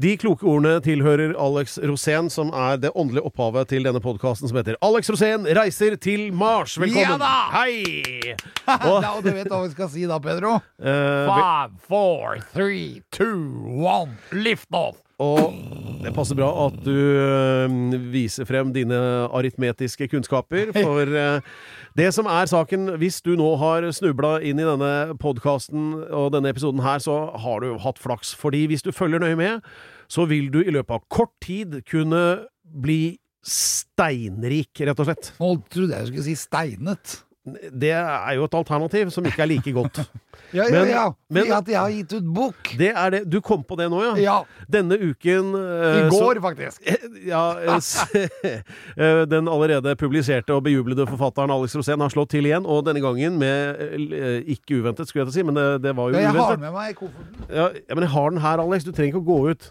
[0.00, 4.56] De kloke ordene tilhører Alex Rosén, som er det åndelige opphavet til denne podkasten som
[4.56, 6.78] heter Alex Rosén reiser til Mars.
[6.80, 7.12] Velkommen!
[7.12, 7.34] Ja da!
[7.52, 8.32] Hei!
[8.88, 10.56] Og, da, du vet hva vi skal si da, Pedro?
[10.80, 10.96] Ve-
[11.28, 13.52] Five, four, three, two,
[13.84, 14.96] one, lift off!
[15.22, 15.52] og
[16.02, 17.74] det passer bra at du uh,
[18.10, 18.96] viser frem dine
[19.30, 21.52] aritmetiske kunnskaper, for eh,
[21.98, 26.52] det som er saken Hvis du nå har snubla inn i denne podkasten og denne
[26.52, 28.32] episoden her, så har du hatt flaks.
[28.38, 29.66] Fordi hvis du følger nøye med,
[30.08, 32.22] så vil du i løpet av kort tid kunne
[32.62, 35.32] bli steinrik, rett og slett.
[35.40, 37.18] Nå trodde jeg du skulle si steinet.
[37.44, 39.98] Det er jo et alternativ som ikke er like godt.
[40.54, 41.04] Ja, ja, ja.
[41.28, 42.70] men- men, at jeg har gitt ut bok.
[42.78, 43.20] Det er det.
[43.32, 44.12] Du kom på det nå, ja?
[44.20, 44.36] Ja.
[44.70, 46.86] Denne uken I går, så- faktisk.
[47.26, 47.42] Ja,
[48.96, 53.02] eh, den allerede publiserte og bejublede forfatteren Alex Rosén har slått til igjen, og denne
[53.02, 56.18] gangen med uh, Ikke uventet, skulle jeg til å si, men det, det var jo
[56.18, 57.46] Ja, jeg har den med meg i kofferten.
[57.52, 58.84] Ja, men jeg har den her, Alex.
[58.86, 59.68] Du trenger ikke å gå ut.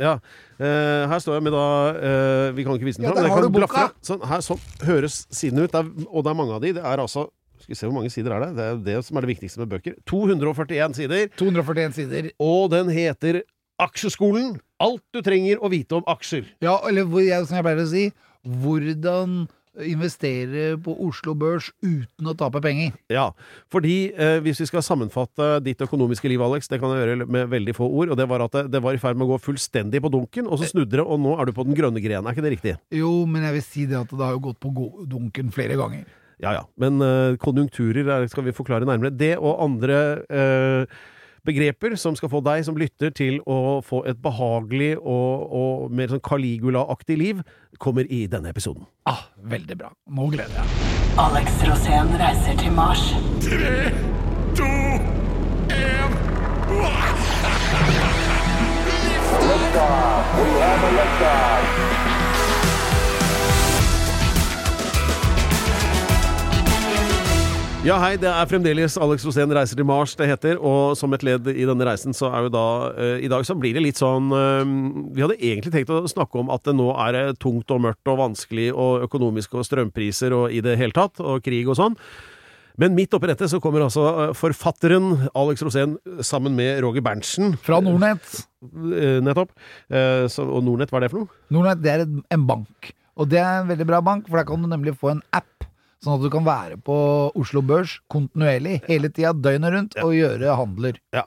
[0.00, 0.16] Ja.
[0.62, 3.42] Uh, her står jeg med da uh, Vi kan ikke vise den Ja, der har
[3.42, 3.88] du boka.
[4.04, 5.72] Sånn, her, sånn høres siden ut.
[5.72, 6.70] Det er, og det er mange av de.
[6.76, 7.11] Det er altså
[7.62, 8.52] Skal vi se hvor mange sider er det?
[8.58, 9.96] Det er jo det som er det viktigste med bøker.
[10.10, 11.32] 241 sider.
[11.38, 12.30] 241 sider.
[12.42, 13.42] Og den heter
[13.82, 14.56] Aksjeskolen.
[14.82, 16.46] Alt du trenger å vite om aksjer.
[16.62, 18.06] Ja, eller jeg, som jeg pleier å si,
[18.62, 19.42] hvordan
[19.80, 22.92] investere på Oslo Børs uten å tape penger.
[23.12, 23.30] Ja,
[23.72, 27.48] fordi eh, hvis vi skal sammenfatte ditt økonomiske liv, Alex, det kan jeg gjøre med
[27.52, 29.40] veldig få ord, og det var at det, det var i ferd med å gå
[29.48, 32.28] fullstendig på dunken, og så snudde det, og nå er du på den grønne grenen.
[32.28, 32.76] Er ikke det riktig?
[32.92, 36.04] Jo, men jeg vil si det at det har jo gått på dunken flere ganger.
[36.42, 36.62] Ja ja.
[36.80, 39.14] Men uh, konjunkturer er, skal vi forklare nærmere.
[39.14, 41.02] Det og andre uh,
[41.46, 46.12] begreper som skal få deg som lytter til å få et behagelig og, og mer
[46.12, 47.42] sånn Caligula-aktig liv,
[47.82, 48.86] kommer i denne episoden.
[49.10, 49.92] Ah, veldig bra.
[50.10, 50.66] Nå gleder jeg
[51.20, 53.02] Alex Rosén reiser til Mars.
[67.82, 71.24] Ja, hei, det er fremdeles Alex Rosén reiser til Mars det heter, og som et
[71.26, 73.98] ledd i denne reisen, så er jo da uh, I dag så blir det litt
[73.98, 74.62] sånn uh,
[75.10, 78.12] Vi hadde egentlig tenkt å snakke om at det nå er eh, tungt og mørkt
[78.12, 81.98] og vanskelig og økonomisk og strømpriser og i det hele tatt, og krig og sånn.
[82.78, 87.56] Men midt oppi dette så kommer altså forfatteren Alex Rosén sammen med Roger Berntsen.
[87.66, 88.44] Fra Nordnett.
[88.62, 89.50] Uh, nettopp.
[90.30, 91.42] Så, og Nordnett, hva er det for noe?
[91.50, 92.94] Nordnett det er en bank.
[93.18, 95.51] Og det er en veldig bra bank, for der kan du nemlig få en app.
[96.02, 96.94] Sånn at du kan være på
[97.38, 100.98] Oslo Børs kontinuerlig, hele tida, døgnet rundt, og gjøre handler.
[101.14, 101.22] Ja.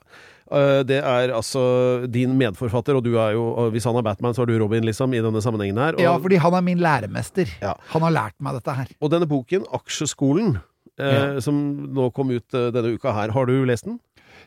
[0.51, 4.43] Eh, Det er altså din medforfatter, og du er jo Hvis han er Batman, så
[4.43, 5.93] er du Robin, liksom, i denne sammenhengen her.
[5.95, 7.47] Og, Ja, fordi han er min læremester.
[7.61, 7.73] Ja.
[7.95, 8.87] Han har lært meg dette her.
[9.01, 10.59] og denne boken, Aksjeskolen,
[10.99, 11.39] eh, Ja.
[11.39, 13.99] som nå kom ut eh, denne uka her, har du lest den?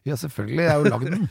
[0.06, 0.62] Ja, selvfølgelig.
[0.62, 1.28] Jeg har jo lagd den.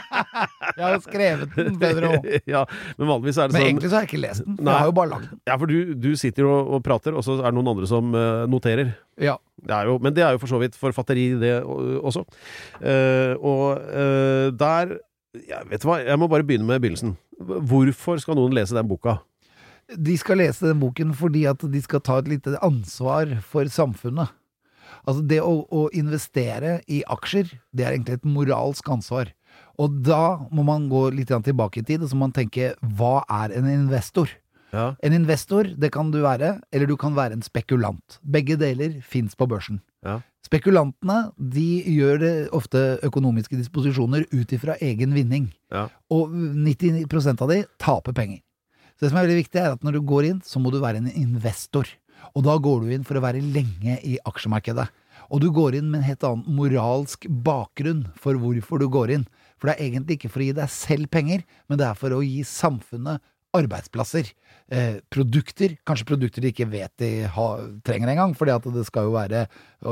[0.76, 2.12] jeg har jo skrevet den, Pedro.
[2.54, 2.64] ja,
[2.98, 4.56] men vanligvis er det Men sånn egentlig så har jeg ikke lest den.
[4.60, 4.72] Nei.
[4.72, 5.42] Jeg har jo bare lagd den.
[5.50, 8.14] Ja, for du, du sitter og, og prater, og så er det noen andre som
[8.16, 8.94] uh, noterer.
[9.20, 9.36] Ja.
[9.60, 12.24] Det jo, men det er jo for så vidt forfatteri, det også.
[12.80, 14.98] Uh, og uh, der
[15.46, 17.14] ja, Vet du hva, jeg må bare begynne med begynnelsen.
[17.38, 19.20] Hvorfor skal noen lese den boka?
[19.90, 24.34] De skal lese den boken fordi at de skal ta et lite ansvar for samfunnet.
[25.06, 29.32] Altså det å, å investere i aksjer, det er egentlig et moralsk ansvar.
[29.80, 33.20] Og da må man gå litt tilbake i tid, og så må man tenke hva
[33.42, 34.32] er en investor?
[34.70, 34.94] Ja.
[35.02, 38.20] En investor, det kan du være, eller du kan være en spekulant.
[38.22, 39.80] Begge deler fins på børsen.
[40.06, 40.20] Ja.
[40.46, 45.50] Spekulantene de gjør det ofte økonomiske disposisjoner ut ifra egen vinning.
[45.72, 45.88] Ja.
[46.12, 48.40] Og 99 av de taper penger.
[48.96, 50.80] Så det som er veldig viktig, er at når du går inn, så må du
[50.80, 51.88] være en investor.
[52.34, 54.86] Og da går du inn for å være lenge i aksjemarkedet.
[55.30, 59.26] Og du går inn med en helt annen moralsk bakgrunn for hvorfor du går inn.
[59.60, 62.16] For det er egentlig ikke for å gi deg selv penger, men det er for
[62.16, 63.22] å gi samfunnet
[63.56, 64.30] arbeidsplasser.
[64.70, 67.46] Eh, produkter, kanskje produkter de ikke vet de ha,
[67.86, 69.46] trenger engang, for det skal jo være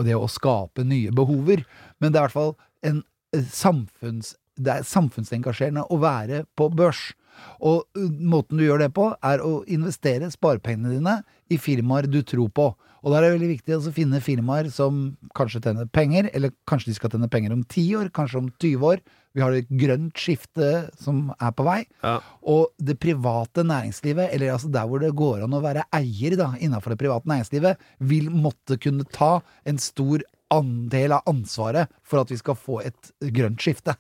[0.07, 1.65] det å skape nye behover.
[1.99, 2.55] Men det er i hvert fall
[2.87, 3.03] en
[3.35, 7.11] eh, samfunns, det er samfunnsengasjerende å være på børs.
[7.59, 11.19] Og uh, måten du gjør det på, er å investere sparepengene dine
[11.53, 12.73] i firmaer du tror på.
[12.99, 16.91] Og da er det veldig viktig å finne firmaer som kanskje tjener penger, eller kanskje
[16.91, 19.03] de skal tjene penger om 10 år, kanskje om 20 år.
[19.37, 21.79] Vi har et grønt skifte som er på vei.
[22.03, 22.17] Ja.
[22.51, 26.51] Og det private næringslivet, eller altså der hvor det går an å være eier da,
[26.59, 29.39] innenfor det private næringslivet, vil måtte kunne ta
[29.69, 33.95] en stor andel av ansvaret for at vi skal få et grønt skifte.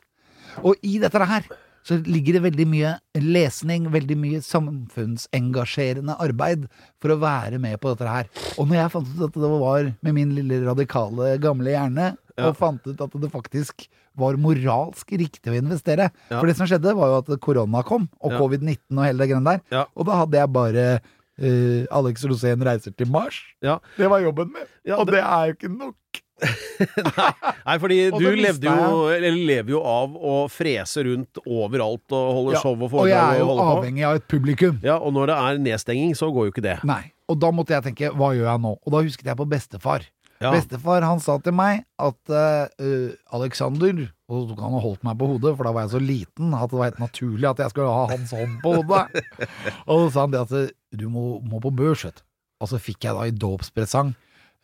[0.64, 1.46] Og i dette her
[1.88, 2.90] så ligger det veldig mye
[3.24, 6.66] lesning, veldig mye samfunnsengasjerende arbeid
[7.02, 8.28] for å være med på dette her.
[8.58, 12.48] Og når jeg fant ut at det var med min lille radikale gamle hjerne, Ja.
[12.50, 16.38] og fant ut at det faktisk var moralsk riktig å investere Ja.
[16.40, 18.38] For det som skjedde, var jo at korona kom, og Ja.
[18.38, 19.86] covid-19 og hele det greiene der.
[19.96, 21.00] Og da hadde jeg bare
[21.40, 23.36] Uh, Alex Rosén reiser til Mars.
[23.62, 23.78] Ja.
[23.96, 24.66] Det var jobben min.
[24.84, 25.94] Ja, og det- det er jo ikke nok.
[27.66, 32.56] Nei, fordi du levde jo, eller lever jo av å frese rundt overalt og holde
[32.56, 34.78] Ja, show og og jeg er jo avhengig av et publikum.
[34.84, 36.78] Ja, og når det er nedstenging, så går jo ikke det.
[36.88, 37.02] Nei.
[37.28, 38.76] Og da måtte jeg tenke, hva gjør jeg nå?
[38.78, 40.06] Og da husket jeg på bestefar.
[40.38, 40.52] Ja.
[40.54, 45.18] Bestefar han sa til meg at uh, Alexander Og så tok han og holdt meg
[45.18, 47.74] på hodet, for da var jeg så liten at det var helt naturlig at jeg
[47.74, 49.24] skulle ha hans hånd på hodet.
[49.90, 52.24] og så sa han det at eh, du må, må på børs, vet du.
[52.62, 54.14] Og så fikk jeg da i dåpspresang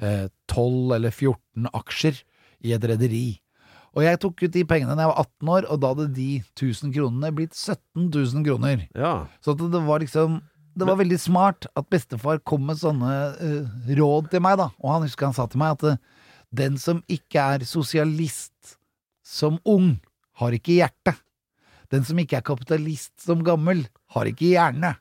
[0.01, 2.19] 12 eller 14 aksjer
[2.65, 3.27] i et rederi.
[3.95, 6.31] Og jeg tok ut de pengene da jeg var 18 år, og da hadde de
[6.43, 8.83] 1000 kronene blitt 17 000 kroner.
[8.99, 9.15] Ja.
[9.45, 10.41] Så det var liksom
[10.75, 14.73] Det var veldig smart at bestefar kom med sånne uh, råd til meg, da.
[14.83, 18.75] Og han husker han sa til meg at uh, den som ikke er sosialist
[19.23, 20.01] som ung,
[20.43, 21.15] har ikke hjerte.
[21.95, 23.85] Den som ikke er kapitalist som gammel,
[24.17, 24.97] har ikke hjerne.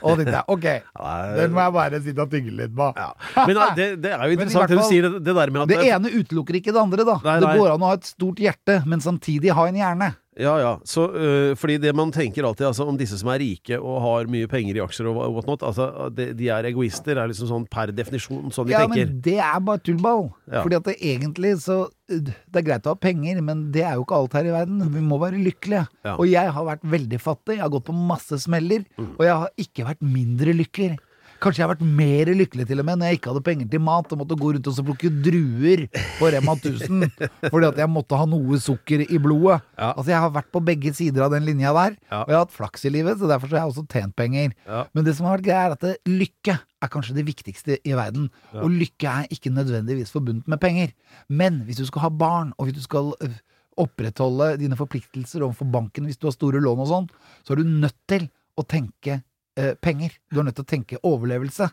[0.00, 0.66] Og tenkte jeg ok,
[1.38, 2.88] den må jeg bare sitte og tygge litt på.
[3.48, 6.12] Men det, det er jo interessant fall- sier, det, det der med at Det ene
[6.18, 7.18] utelukker ikke det andre, da.
[7.24, 7.40] Nei, nei.
[7.44, 10.10] Det går an å ha et stort hjerte, men samtidig ha en hjerne.
[10.40, 10.70] Ja, ja.
[10.88, 14.30] Så, øh, fordi det man tenker alltid altså, om disse som er rike og har
[14.32, 17.92] mye penger i aksjer og whatnot, altså, de, de er egoister, er liksom sånn per
[17.92, 19.10] definisjon sånn de Ja, tenker.
[19.12, 20.30] men det er bare tullball.
[20.48, 20.62] Ja.
[20.64, 21.82] Fordi at det egentlig så
[22.12, 24.82] Det er greit å ha penger, men det er jo ikke alt her i verden.
[24.92, 25.86] Vi må være lykkelige.
[26.04, 26.16] Ja.
[26.18, 27.54] Og jeg har vært veldig fattig.
[27.56, 28.84] Jeg har gått på masse smeller.
[28.98, 29.14] Mm.
[29.16, 30.98] Og jeg har ikke vært mindre lykkelig.
[31.42, 33.82] Kanskje jeg har vært mer lykkelig til og med når jeg ikke hadde penger til
[33.82, 35.82] mat og måtte gå rundt og så plukke druer
[36.20, 37.06] på Rema 1000
[37.52, 39.58] fordi at jeg måtte ha noe sukker i blodet.
[39.76, 39.88] Ja.
[39.96, 42.20] Altså Jeg har vært på begge sider av den linja der, Ja.
[42.22, 44.52] og jeg har hatt flaks i livet, så derfor så har jeg også tjent penger.
[44.68, 44.84] Ja.
[44.94, 47.94] Men det som har vært greia, er at det, lykke er kanskje det viktigste i
[47.98, 48.28] verden.
[48.54, 50.94] Og lykke er ikke nødvendigvis forbundet med penger.
[51.28, 53.36] Men hvis du skal ha barn, og hvis du skal øh,
[53.82, 57.10] opprettholde dine forpliktelser overfor banken hvis du har store lån og sånn,
[57.42, 58.26] så er du nødt til
[58.58, 59.20] å tenke
[59.58, 60.14] eh, penger.
[60.30, 61.68] Du er nødt til å tenke overlevelse.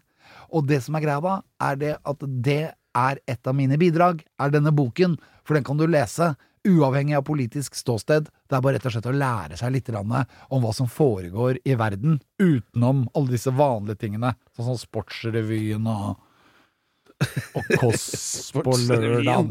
[0.53, 1.39] Og det som er greia da,
[1.69, 2.61] er det at det
[2.97, 6.33] er et av mine bidrag, er denne boken, for den kan du lese
[6.67, 8.27] uavhengig av politisk ståsted.
[8.49, 11.77] Det er bare rett og slett å lære seg litt om hva som foregår i
[11.79, 16.19] verden, utenom alle disse vanlige tingene, sånn som Sportsrevyen og
[17.57, 19.49] og Kåss på lørdag.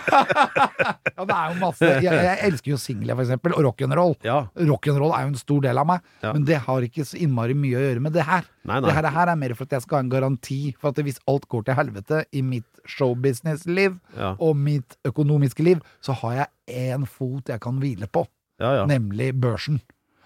[0.00, 4.14] Ja, det er jo masse Jeg, jeg elsker jo singler, for eksempel, og rock'n'roll.
[4.26, 4.38] Ja.
[4.70, 6.32] Rock'n'roll er jo en stor del av meg, Ja.
[6.36, 8.44] men det har ikke så innmari mye å gjøre med det her.
[8.64, 8.88] Nei, nei.
[8.88, 11.02] Det her, det her er mer for at jeg skal ha en garanti for at
[11.04, 14.34] hvis alt går til helvete i mitt showbusiness-liv Ja.
[14.38, 16.48] og mitt økonomiske liv, så har jeg
[16.96, 18.26] én fot jeg kan hvile på,
[18.60, 18.86] Ja, ja.
[18.86, 19.80] nemlig børsen.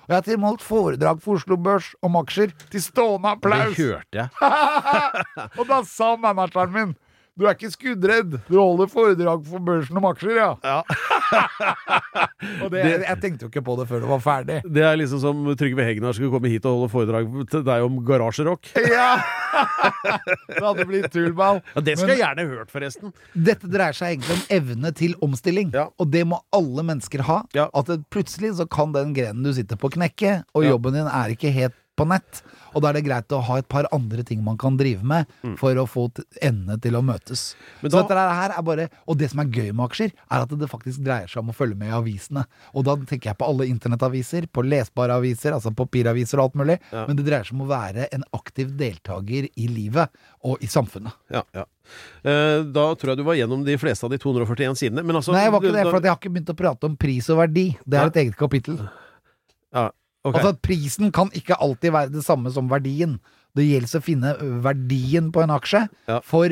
[0.04, 3.78] Og jeg har til holdt foredrag for Oslo Børs om aksjer til stående Det applaus!
[3.78, 4.28] hørte jeg.
[5.58, 6.92] Og da sa manageren min
[7.34, 10.82] du er ikke skuddredd, du holder foredrag for børsen om aksjer, ja.
[12.62, 14.58] og det, jeg tenkte jo ikke på det før det var ferdig.
[14.76, 17.98] Det er liksom som Trygve Hegnar skulle komme hit og holde foredrag til deg om
[18.06, 18.70] garasjerock.
[18.94, 19.16] Ja!
[19.54, 21.60] det hadde blitt tullball.
[21.76, 23.12] Ja, det skulle jeg gjerne hørt, forresten.
[23.34, 25.86] Dette dreier seg egentlig om evne til omstilling, Ja.
[25.98, 27.40] og det må alle mennesker ha.
[27.54, 27.68] Ja.
[27.74, 30.74] At det, plutselig så kan den grenen du sitter på knekke, og Ja.
[30.74, 32.42] jobben din er ikke helt på nett.
[32.74, 35.28] Og da er det greit å ha et par andre ting man kan drive med
[35.60, 36.08] for å få
[36.42, 37.52] endene til å møtes.
[37.54, 37.66] Mm.
[37.84, 40.54] Men så dette her er bare Og det som er gøy med aksjer, er at
[40.58, 42.44] det faktisk dreier seg om å følge med i avisene.
[42.74, 46.78] Og da tenker jeg på alle internettaviser, på lesbare aviser, altså papiraviser og alt mulig.
[46.90, 47.04] Ja.
[47.06, 50.10] Men det dreier seg om å være en aktiv deltaker i livet
[50.44, 51.14] og i samfunnet.
[51.30, 51.64] Ja, ja.
[52.24, 55.04] Eh, Da tror jeg du var gjennom de fleste av de 241 sidene.
[55.04, 56.96] Men altså Nei, jeg var ikke det, for jeg har ikke begynt å prate om
[56.96, 57.66] pris og verdi.
[57.86, 58.80] Det er et eget kapittel.
[59.74, 59.90] ja,
[60.24, 60.34] ok.
[60.34, 63.18] Altså at Prisen kan ikke alltid være det samme som verdien.
[63.54, 66.20] Det gjelder å finne verdien på en aksje, Ja.
[66.24, 66.48] for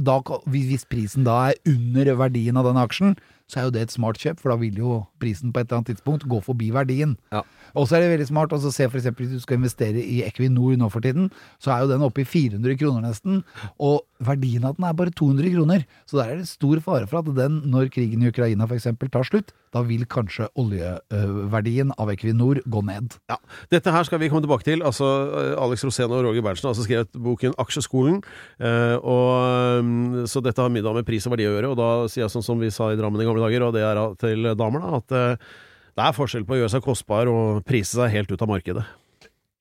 [0.00, 3.16] da, hvis prisen da er under verdien av den aksjen,
[3.48, 5.82] så er jo det et smart kjøp, for da vil jo prisen på et eller
[5.82, 7.16] annet tidspunkt gå forbi verdien.
[7.32, 7.42] Ja.
[7.76, 10.76] Og så er det veldig smart å se eksempel hvis du skal investere i Equinor
[10.80, 13.42] nå for tiden, så er jo den oppe i 400 kroner nesten,
[13.78, 15.84] og verdien av den er bare 200 kroner.
[16.08, 18.88] Så der er det stor fare for at den, når krigen i Ukraina f.eks.
[19.12, 23.16] tar slutt, da vil kanskje oljeverdien av Equinor gå ned.
[23.32, 23.38] Ja,
[23.72, 24.84] Dette her skal vi komme tilbake til.
[24.86, 25.08] Altså,
[25.40, 28.22] eh, Alex Rosén og Roger Berntsen har altså skrevet boken Aksjeskolen.
[28.60, 31.72] Eh, og, mm, så dette har middag med pris og verdi å gjøre.
[31.72, 33.84] Og da sier jeg sånn som vi sa i Drammen i gamle dager, og det
[33.86, 35.52] er til damer, da, at eh,
[35.92, 38.84] det er forskjell på å gjøre seg kostbar og prise seg helt ut av markedet.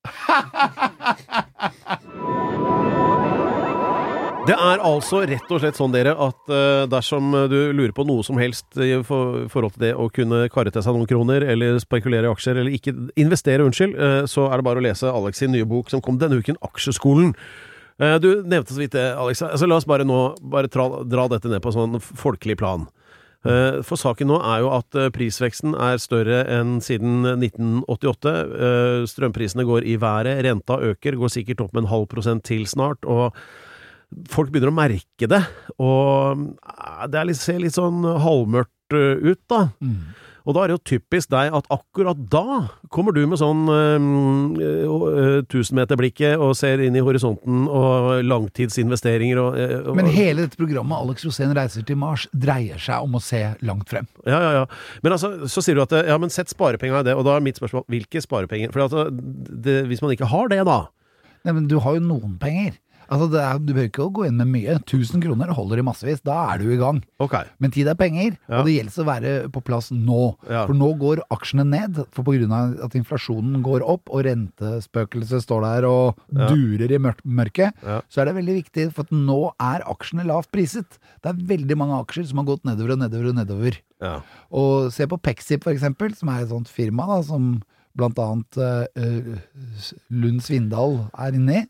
[4.52, 8.26] Det er altså rett og slett sånn, dere, at uh, dersom du lurer på noe
[8.28, 11.80] som helst i for, forhold til det å kunne karre til seg noen kroner, eller
[11.80, 15.40] spekulere i aksjer, eller ikke investere, unnskyld, uh, så er det bare å lese Alex
[15.40, 17.32] sin nye bok som kom denne uken, Aksjeskolen.
[18.02, 19.44] Eh, du nevnte så vidt det, Alex.
[19.46, 22.88] Altså, la oss bare nå bare tra, dra dette ned på sånn folkelig plan.
[23.46, 28.34] Eh, For saken nå er jo at eh, prisveksten er større enn siden 1988.
[28.38, 32.66] Eh, Strømprisene går i været, renta øker, går sikkert opp med en halv prosent til
[32.70, 33.06] snart.
[33.06, 33.36] og
[34.32, 35.44] folk begynner å merke det,
[35.80, 39.68] og eh, det er litt, ser litt sånn halvmørkt eh, ut, da.
[40.42, 42.64] Og da er det jo typisk deg at akkurat da
[42.94, 49.76] kommer du med sånn uh, tusenmeterblikket og ser inn i horisonten og langtidsinvesteringer og, øh,
[49.92, 53.44] og Men hele dette programmet Alex Rosén reiser til Mars dreier seg om å se
[53.62, 54.10] langt frem.
[54.26, 54.66] Ja, ja, ja.
[55.06, 57.46] Men altså, så sier du at ja, men sett sparepenga i det, og da er
[57.46, 58.74] mitt spørsmål hvilke sparepenger?
[58.74, 60.88] For altså, det, hvis man ikke har det, da
[61.42, 62.76] Nei, men du har jo noen penger.
[63.12, 64.76] Altså, det er, Du behøver ikke gå inn med mye.
[64.80, 66.22] 1000 kroner holder i massevis.
[66.24, 67.02] Da er du i gang.
[67.20, 67.44] Okay.
[67.60, 68.60] Men tid er penger, Ja.
[68.62, 70.38] og det gjelder å være på plass nå.
[70.50, 70.66] Ja.
[70.66, 75.86] For nå går aksjene ned, for av at inflasjonen går opp, og rentespøkelset står der
[75.90, 76.48] og Ja.
[76.48, 77.74] durer i mørk mørket,
[78.10, 80.98] så er det veldig viktig, for nå er aksjene lavt priset.
[81.22, 83.78] Det er veldig mange aksjer som har gått nedover og nedover og nedover.
[84.02, 84.22] Ja.
[84.52, 87.62] Og se på Pexip for eksempel, som er et sånt firma da, som
[87.96, 88.58] blant annet
[88.96, 89.42] eh,
[90.10, 91.68] Lund Svindal er inne i.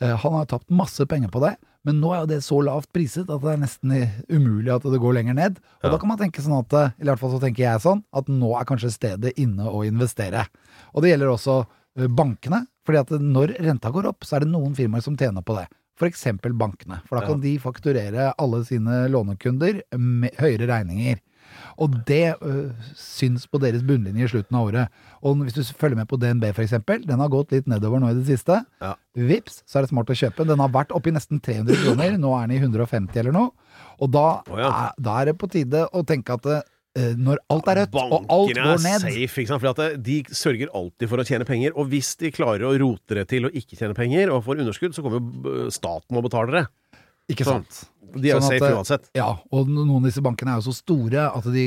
[0.00, 2.90] Eh, han har tapt masse penger på det, men nå er jo det så lavt
[2.94, 3.94] priset at det er nesten
[4.30, 5.58] umulig at det går lenger ned.
[5.82, 5.90] Og Ja.
[5.90, 8.26] da kan man tenke sånn at, eh, i hvert fall så tenker jeg sånn, at
[8.26, 10.46] nå er kanskje stedet inne å investere.
[10.94, 11.66] Og det gjelder også
[11.98, 15.42] eh, bankene, fordi at når renta går opp, så er det noen firmaer som tjener
[15.42, 15.66] på det.
[16.00, 21.18] Eksempel bankene, for da kan de fakturere alle sine lånekunder med høyere regninger.
[21.78, 25.02] Og det øh, syns på deres bunnlinje i slutten av året.
[25.22, 28.16] Og hvis du følger med på DNB eksempel, den har gått litt nedover nå i
[28.18, 28.60] det siste.
[28.82, 28.94] Ja.
[29.18, 30.46] Vips, så er det smart å kjøpe.
[30.48, 33.52] Den har vært oppi nesten 300 kroner, nå er den i 150 eller noe.
[34.02, 34.72] Og da, oh, ja.
[34.88, 38.16] er, da er det på tide å tenke at øh, når alt er rødt, og
[38.18, 39.64] alt Bankene er går ned safe, ikke sant?
[39.64, 41.74] For de sørger alltid for å tjene penger.
[41.78, 44.96] Og hvis de klarer å rote det til å ikke tjene penger, og får underskudd,
[44.96, 46.66] så kommer jo staten og betaler det.
[47.28, 47.64] Ikke Sånn.
[47.68, 47.86] sant?
[48.08, 49.08] De er jo Sånn safe eh, uansett.
[49.18, 51.64] Ja, og noen av disse bankene er jo så store at de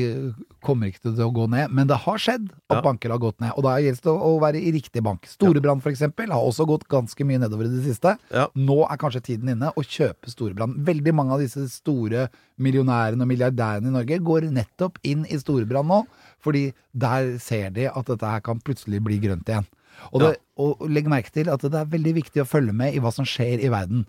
[0.65, 1.69] kommer ikke til å gå ned.
[1.69, 2.81] Men det har skjedd at Ja.
[2.81, 5.27] banker har gått ned, og da gjelder det å være i riktig bank.
[5.29, 8.17] Storebrand eksempel har også gått ganske mye nedover i det siste.
[8.33, 8.47] Ja.
[8.57, 10.81] Nå er kanskje tiden inne å kjøpe Storebrand.
[10.83, 15.87] Veldig mange av disse store millionærene og milliardærene i Norge går nettopp inn i Storebrand
[15.87, 16.07] nå,
[16.41, 19.67] fordi der ser de at dette her kan plutselig bli grønt igjen.
[20.11, 22.99] Og, det, og legg merke til at det er veldig viktig å følge med i
[23.03, 24.07] hva som skjer i verden.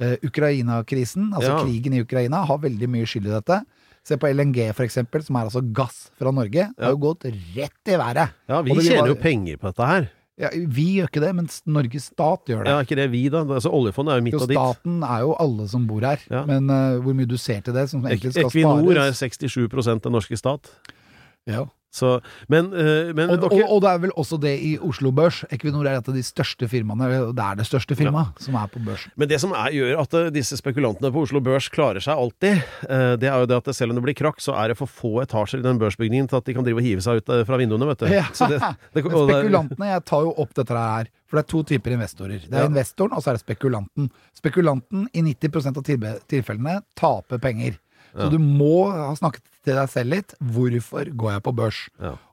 [0.00, 1.62] Eh, Ukraina-krisen, altså Ja.
[1.62, 3.60] krigen i Ukraina, har veldig mye skyld i dette.
[4.04, 6.66] Se på LNG for eksempel, som er altså gass fra Norge.
[6.74, 7.24] Det har jo gått
[7.54, 8.34] rett i været.
[8.48, 10.10] Ja, vi tjener jo penger på dette her.
[10.36, 12.72] Ja, vi gjør ikke det, men Norges stat gjør det.
[12.72, 13.44] Ja, ikke det vi, da?
[13.46, 14.58] Altså, oljefondet er jo midt og ditt.
[14.58, 16.18] staten er jo alle som bor her.
[16.28, 16.42] Ja.
[16.44, 20.12] Men uh, hvor mye du ser til det, som egentlig skal Equinor er 67% den
[20.12, 20.72] norske stat.
[21.46, 21.64] ja.
[21.94, 22.16] Så,
[22.50, 23.62] men, eh, men og, okay.
[23.62, 25.44] og, og det er vel også det i Oslo Børs.
[25.54, 28.82] Equinor er et av de største firmaene, det er det største firmaet, som er på
[28.82, 29.12] børsen.
[29.20, 32.64] Men det som er, gjør at eh, disse spekulantene på Oslo Børs klarer seg alltid,
[32.88, 34.90] eh, det er jo det at selv om det blir krakk, så er det for
[34.90, 37.60] få etasjer i den børsbygningen til at de kan drive og hive seg ut fra
[37.62, 38.10] vinduene, vet du.
[38.10, 38.26] Ja.
[38.34, 41.62] Så det, det, Men spekulantene, jeg tar jo opp dette her, for det er to
[41.70, 42.42] typer investorer.
[42.42, 42.72] Det er Ja.
[42.74, 44.10] investoren, og så er det spekulanten.
[44.34, 45.86] Spekulanten i 90% av
[46.34, 47.78] tilfellene taper penger.
[48.14, 50.34] Så du må ha snakket til deg selv litt.
[50.40, 51.82] Hvorfor går jeg på børs?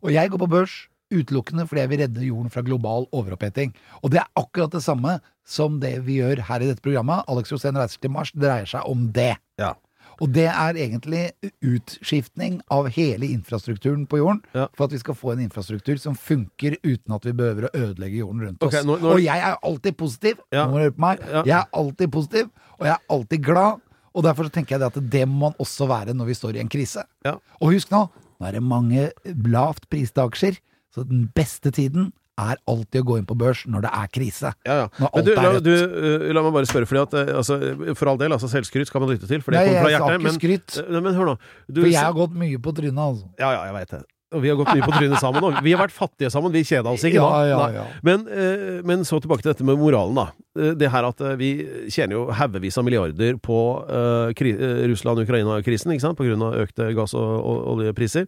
[0.03, 3.73] Og jeg går på børs utelukkende fordi jeg vil redde jorden fra global overoppheting.
[4.03, 7.25] Og det er akkurat det samme som det vi gjør her i dette programmet.
[7.27, 9.33] Alex Rosén reiser til Mars dreier seg om det.
[9.59, 9.73] Ja.
[10.21, 11.31] Og det er egentlig
[11.65, 14.67] utskiftning av hele infrastrukturen på jorden, Ja.
[14.73, 18.17] for at vi skal få en infrastruktur som funker uten at vi behøver å ødelegge
[18.21, 18.73] jorden rundt oss.
[18.85, 20.37] Nå- nå- Og jeg er alltid positiv.
[20.51, 20.65] Ja.
[20.65, 21.19] Nå må du høre på meg.
[21.45, 23.81] Jeg er alltid positiv, og jeg er alltid glad.
[24.15, 26.57] Og derfor så tenker jeg det at det må man også være når vi står
[26.57, 27.03] i en krise.
[27.25, 27.37] Ja.
[27.61, 28.05] Og husk nå,
[28.39, 29.09] nå er det mange
[29.47, 30.59] lavt priste aksjer,
[30.91, 34.51] så den beste tiden er alltid å gå inn på børs når det er krise.
[34.67, 34.87] Ja, ja.
[34.97, 35.67] Når Men alt du, er la, rødt.
[35.67, 37.57] du, eh, la meg bare spørre, fordi at eh, altså,
[37.99, 40.23] For all del, altså selvskryt skal man lytte til, for det Nei, kommer fra hjertet.
[40.25, 40.87] Men.
[40.87, 41.35] Eh, men hør nå.
[41.67, 43.29] Du, For jeg har gått mye på trynet, altså.
[43.37, 44.01] Ja, ja, jeg veit det.
[44.31, 45.43] Og vi har gått mye på trynet sammen.
[45.43, 45.57] òg.
[45.63, 46.53] vi har vært fattige sammen.
[46.55, 47.41] Vi kjeda oss ikke da.
[47.49, 47.85] ja, ja, ja.
[48.07, 50.27] Men, eh, men så tilbake til dette med moralen, da.
[50.55, 51.49] Eh, Det her at eh, vi
[51.91, 54.55] tjener jo haugevis av milliarder på uh, kri-
[54.87, 58.27] Russland-Ukraina-krisen, ikke sant, på grunn av økte gass- og, og oljepriser.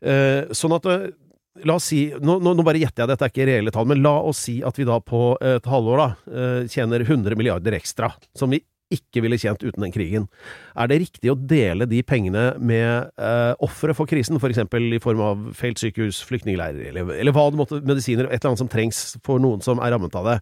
[0.00, 1.08] Uh, sånn at uh,
[1.66, 3.98] La oss si nå, nå, nå bare gjetter jeg, dette er ikke reelle tall, men
[3.98, 6.06] la oss si at vi da på et halvår da
[6.70, 8.60] tjener 100 milliarder ekstra, som vi
[8.94, 10.26] ikke ville tjent uten den krigen.
[10.78, 14.62] Er det riktig å dele de pengene med eh, ofre for krisen, f.eks.
[14.70, 18.54] For i form av feilt sykehus, flyktningleirer, eller, eller hva det måtte, medisiner, et eller
[18.54, 20.38] annet som trengs for noen som er rammet av det?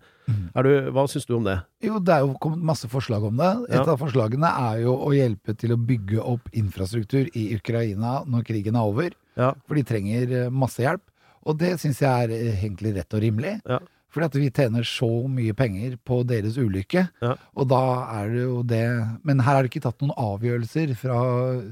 [0.59, 1.57] Er du, hva syns du om det?
[1.87, 3.51] Jo, det er jo kommet masse forslag om det.
[3.71, 3.85] Et Ja.
[3.93, 8.79] av forslagene er jo å hjelpe til å bygge opp infrastruktur i Ukraina når krigen
[8.79, 9.11] er over.
[9.39, 9.53] Ja.
[9.67, 11.03] For de trenger eh, masse hjelp.
[11.47, 13.53] Og det syns jeg er eh, egentlig rett og rimelig.
[13.67, 13.79] Ja.
[14.17, 17.03] Fordi at vi tjener så mye penger på deres ulykke.
[17.21, 17.35] Ja.
[17.53, 17.83] Og da
[18.17, 18.83] er det jo det
[19.29, 21.21] Men her er det ikke tatt noen avgjørelser fra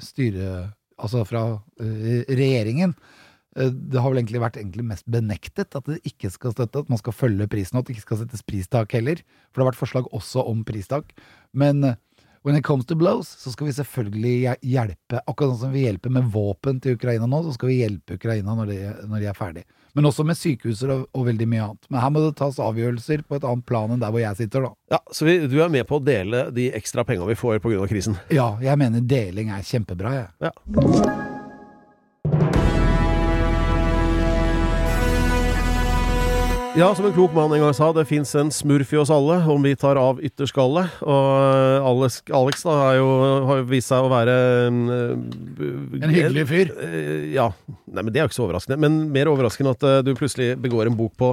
[0.04, 1.40] styret Altså fra
[1.82, 2.92] eh, regjeringen.
[3.56, 6.92] Eh, Det har vel egentlig vært egentlig mest benektet at det ikke skal støtte, at
[6.92, 9.18] man skal følge prisen, og at det ikke skal settes pristak heller.
[9.50, 11.10] For det har vært forslag også om pristak.
[11.52, 11.96] Men eh,
[12.46, 15.18] when it comes to blows, så skal vi selvfølgelig hjelpe.
[15.24, 18.54] Akkurat sånn som vi hjelper med våpen til Ukraina nå, så skal vi hjelpe Ukraina
[18.54, 18.78] når de,
[19.10, 19.64] når de er ferdig.
[19.94, 21.86] Men også med sykehuser og, og veldig mye annet.
[21.90, 24.66] Men her må det tas avgjørelser på et annet plan enn der hvor jeg sitter,
[24.66, 24.72] da.
[24.96, 27.86] Ja, Så vi, du er med på å dele de ekstra penga vi får pga.
[27.90, 28.18] krisen?
[28.34, 30.28] Ja, jeg mener deling er kjempebra, jeg.
[30.50, 31.33] Ja.
[36.74, 39.36] Ja, som en klok mann en gang sa, det fins en smurf i oss alle
[39.52, 40.96] om vi tar av ytterskallet.
[41.06, 43.06] Og eh, Alex, Alex da har jo,
[43.46, 45.12] har jo vist seg å være eh,
[46.02, 46.72] En hyggelig fyr.
[46.82, 47.46] Eh, Ja.
[47.94, 48.80] Nei, men det er jo ikke så overraskende.
[48.82, 51.30] Men mer overraskende at du plutselig begår en bok på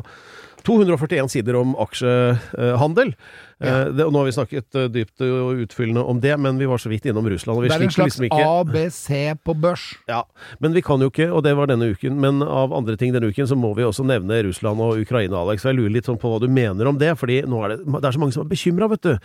[0.68, 3.14] 241 sider om aksjehandel.
[3.62, 3.90] Ja.
[3.94, 6.82] det, og nå har vi snakket eh, dypt og utfyllende om det, men vi var
[6.82, 7.60] så vidt innom Russland.
[7.60, 9.84] Og vi Det er en slags liksom ABC på børs.
[10.10, 10.24] ja,
[10.60, 13.30] men vi kan jo ikke, og det var denne uken, men av andre ting denne
[13.30, 15.66] uken, så må vi også nevne Russland og Ukraina, Alex.
[15.66, 17.86] Og jeg lurer litt sånn på hva du mener om det, fordi nå er det,
[17.86, 19.16] det er så mange som er bekymra, vet du.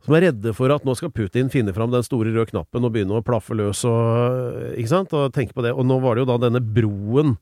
[0.00, 2.94] Som er redde for at nå skal Putin finne fram den store røde knappen og
[2.94, 4.70] begynne å plaffe løs og?
[4.72, 5.74] Og tenke på det.
[5.76, 7.36] Og nå var det jo da denne broen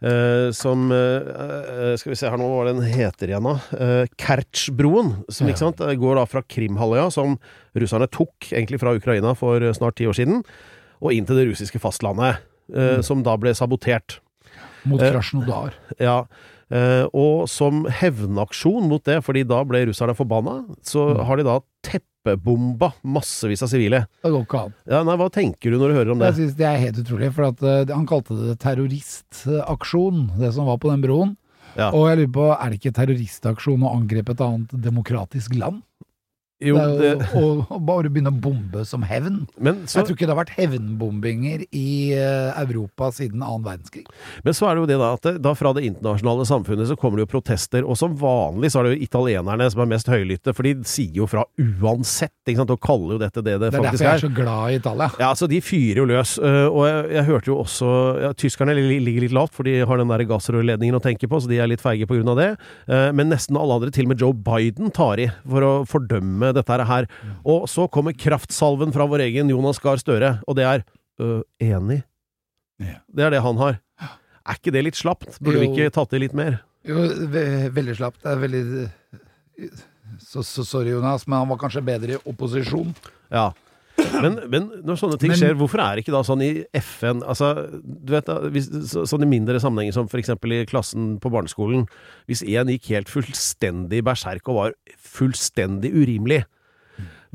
[0.00, 3.54] eh, som uh, Skal vi se her nå, hva var det den heter igjen, da?
[3.72, 5.12] Uh, Kertsjbroen.
[5.32, 7.38] Som ikke sant, går da fra Krimhalvøya, som
[7.76, 10.42] russerne tok egentlig fra Ukraina for snart ti år siden,
[11.02, 12.42] og inn til det russiske fastlandet.
[12.66, 13.02] Mm.
[13.06, 14.18] Som da ble sabotert.
[14.88, 15.76] Mot Krasjnodar.
[16.02, 16.24] Ja,
[17.14, 21.60] og som hevnaksjon mot det, fordi da ble russerne forbanna, så har de da
[22.26, 24.04] teppebomba massevis av sivile.
[24.22, 24.76] Det går ikke an.
[24.90, 26.30] Ja, nei, Hva tenker du når du hører om det?
[26.32, 30.70] Jeg synes det er helt utrolig, for at, uh, han kalte det terroristaksjon, det som
[30.70, 31.36] var på den broen.
[31.76, 31.90] Ja.
[31.92, 35.82] Og jeg lurer på, er det ikke terroristaksjon å angripe et annet demokratisk land?
[36.64, 39.42] Jo, det er det, jo å, å bare begynne å bombe som hevn.
[39.60, 44.06] men, så, Jeg tror ikke det har vært hevnbombinger i eh, Europa siden annen verdenskrig.
[44.46, 46.96] men så er det jo det da at det, da fra det internasjonale samfunnet så
[46.96, 50.08] kommer det jo protester, og som vanlig så er det jo italienerne som er mest
[50.08, 53.70] høylytte, for de sier jo fra uansett, ikke sant, og kaller jo dette det det,
[53.70, 54.14] Det er derfor jeg er.
[54.16, 55.10] er så glad i Italia.
[55.20, 57.92] Ja, så de fyrer jo løs, øh, og jeg, jeg hørte jo også
[58.24, 61.50] ja, Tyskerne ligger litt lavt, for de har den der gassrørledningen å tenke på, så
[61.52, 62.48] de er litt feige på grunn av det.
[62.88, 66.45] Eh, Men nesten alle andre, til og med Joe Biden, tar i for å fordømme
[66.54, 67.08] dette her.
[67.44, 70.84] Og så kommer kraftsalven fra vår egen Jonas Gahr Støre, og det er
[71.20, 72.02] øh, enig.
[72.78, 73.80] Det er det han har.
[74.46, 75.40] Er ikke det litt slapt?
[75.42, 76.60] Burde vi ikke tatt i litt mer?
[76.86, 78.20] Jo, ve veldig slapt.
[78.22, 78.62] Det er veldig
[80.22, 82.92] så, så Sorry, Jonas, men han var kanskje bedre i opposisjon.
[83.32, 83.50] Ja.
[84.22, 86.50] Men, men når sånne ting Men- skjer, hvorfor er det ikke da sånn i
[86.80, 87.50] FN altså,
[87.82, 90.30] du vet da, hvis, så, Sånn i mindre sammenhenger som f.eks.
[90.34, 91.86] i klassen på barneskolen.
[92.30, 96.44] Hvis én gikk helt fullstendig berserk og var fullstendig urimelig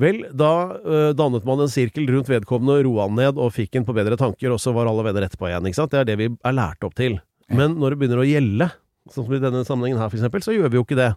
[0.02, 3.86] Vel, da øh, dannet man en sirkel rundt vedkommende, roa han ned og fikk han
[3.86, 5.67] på bedre tanker, og så var alle venner etterpå igjen.
[5.67, 5.91] ikke sant?
[5.94, 7.20] Det er det vi er lært opp til.
[7.52, 8.70] Men når det begynner å gjelde,
[9.12, 11.12] sånn som i denne sammenhengen her f.eks., så gjør vi jo ikke det.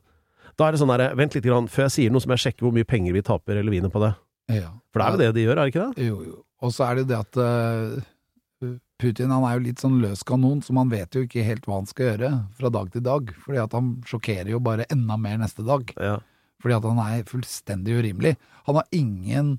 [0.59, 2.45] Da er det sånn herre Vent litt, grann, før jeg sier noe, så må jeg
[2.49, 4.13] sjekke hvor mye penger vi taper eller vinner på det.
[4.53, 4.73] Ja.
[4.93, 6.09] For det er jo det de gjør, er det ikke det?
[6.09, 6.41] Jo, jo.
[6.65, 10.23] Og så er det jo det at eh, Putin han er jo litt sånn løs
[10.27, 13.33] kanon, så man vet jo ikke helt hva han skal gjøre fra dag til dag.
[13.45, 15.91] Fordi at han sjokkerer jo bare enda mer neste dag.
[15.99, 16.19] Ja.
[16.63, 18.37] Fordi at han er fullstendig urimelig.
[18.69, 19.57] Han har ingen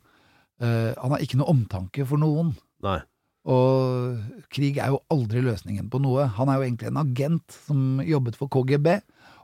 [0.64, 2.56] uh, Han har ikke noe omtanke for noen.
[2.86, 3.02] Nei.
[3.46, 6.26] Og krig er jo aldri løsningen på noe.
[6.40, 8.96] Han er jo egentlig en agent som jobbet for KGB,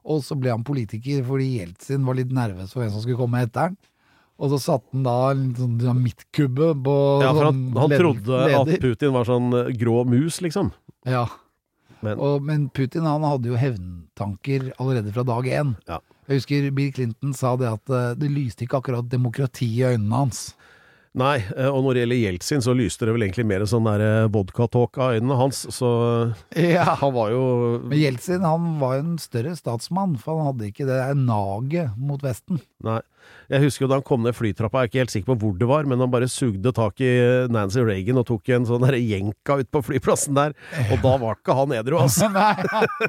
[0.09, 3.43] og så ble han politiker fordi Jeltsin var litt nervøs for hvem som skulle komme
[3.45, 3.77] etter han.
[4.41, 8.01] Og så satte han da en sånn dynamitt-kubbe på Ja, for han, sånn han leder-
[8.01, 8.71] trodde at.
[8.81, 10.71] Putin var sånn eh, grå mus, liksom.
[11.05, 11.27] Ja.
[12.01, 15.75] Men- Og, men Putin han hadde jo hevntanker allerede fra dag én.
[15.87, 15.99] Ja.
[16.27, 20.23] Jeg husker Bill Clinton sa det at eh, det lyste ikke akkurat demokrati i øynene
[20.23, 20.55] hans.
[21.13, 23.83] Nei, eh, og når det gjelder Jeltsin, så lyste det vel egentlig mer en sånn
[24.31, 26.95] vodka-talk av øynene hans, så Ja.
[26.95, 30.87] han var jo Men Jeltsin han var jo en større statsmann, for han hadde ikke
[30.87, 32.61] det der naget mot Vesten.
[32.81, 33.01] Nei.
[33.51, 35.55] Jeg husker jo da han kom ned flytrappa, jeg er ikke helt sikker på hvor
[35.59, 37.09] det var, men han bare sugde tak i
[37.51, 40.55] Nancy Reagan og tok en sånn jenka ut på flyplassen der,
[40.87, 42.29] og da var ikke han edru, altså.
[42.35, 42.53] Nei,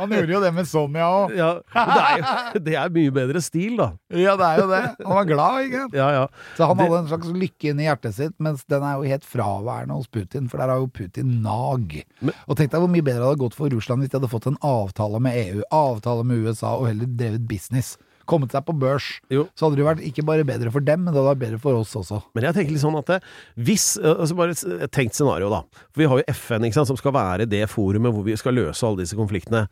[0.00, 1.36] han gjorde jo det med Sonja òg.
[1.38, 3.88] Ja, det er jo det er mye bedre stil, da.
[4.10, 4.82] Ja, det er jo det.
[5.04, 5.98] Han var glad, ikke sant?
[6.02, 6.26] Ja, ja.
[6.58, 9.98] Så han hadde en slags lykke inni hjertet sitt, mens den er jo helt fraværende
[10.00, 11.98] hos Putin, for der har jo Putin nag.
[12.46, 14.50] Og tenk deg hvor mye bedre det hadde gått for Russland hvis de hadde fått
[14.50, 17.94] en avtale med EU, avtale med USA, og heller drevet business.
[18.28, 19.08] Kommet seg på børs.
[19.32, 19.46] Jo.
[19.56, 21.80] Så hadde det vært ikke bare bedre for dem, men det hadde vært bedre for
[21.80, 22.22] oss også.
[22.36, 23.18] Men jeg tenker litt sånn at det,
[23.56, 25.62] hvis eh, altså Bare et et tenkt scenario, da.
[25.92, 28.56] For vi har jo FN, ikke sant, som skal være det forumet hvor vi skal
[28.56, 29.66] løse alle disse konfliktene.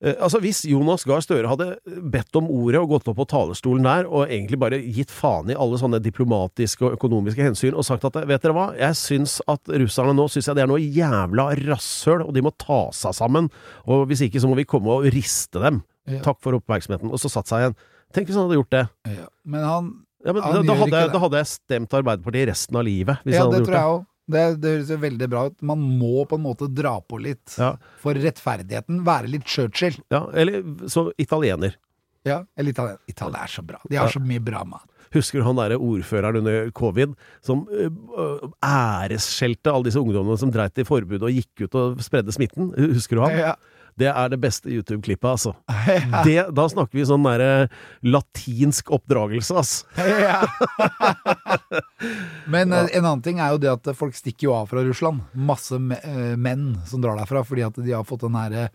[0.00, 3.84] Eh, altså Hvis Jonas Gahr Støre hadde bedt om ordet og gått opp på talerstolen
[3.84, 8.06] der og egentlig bare gitt faen i alle sånne diplomatiske og økonomiske hensyn og sagt
[8.08, 11.50] at vet dere hva, jeg syns at russerne nå syns jeg det er noe jævla
[11.66, 13.50] rasshøl, og de må ta seg sammen,
[13.84, 15.82] og hvis ikke så må vi komme og riste dem.
[16.08, 16.20] Ja.
[16.24, 17.10] Takk for oppmerksomheten.
[17.12, 17.74] Og så satt seg igjen.
[18.14, 18.84] Tenk hvis han hadde gjort det.
[19.18, 19.26] Ja.
[19.44, 19.90] Men han
[20.24, 23.20] Ja, men Han da, da, hadde jeg, da hadde jeg stemt Arbeiderpartiet resten av livet.
[23.24, 24.06] Hvis Ja, det tror jeg òg.
[24.30, 25.54] Det, det høres jo veldig bra ut.
[25.62, 27.72] Man må på en måte dra på litt Ja.
[27.98, 29.00] for rettferdigheten.
[29.06, 29.96] Være litt Churchill.
[30.12, 31.74] Ja, eller så italiener.
[32.24, 33.00] Ja, eller italiener.
[33.08, 33.80] Italia er så bra.
[33.88, 34.12] De har Ja.
[34.12, 34.84] så mye bra mat.
[35.12, 37.88] Husker du han derre ordføreren under covid som øh,
[38.62, 42.70] æresskjelte alle disse ungdommene som dreit i forbudet og gikk ut og spredde smitten?
[42.94, 43.36] Husker du han?
[43.38, 43.54] Ja.
[43.98, 45.54] Det er det beste YouTube-klippet, altså.
[46.26, 47.68] Det, da snakker vi sånn derre
[48.06, 49.72] latinsk oppdragelse, ass.
[50.20, 50.42] Ja.
[52.50, 52.84] Men ja.
[52.98, 55.22] en annen ting er jo det at folk stikker jo av fra Russland.
[55.32, 58.72] Masse eh, menn som drar derfra fordi at de har fått den her eh,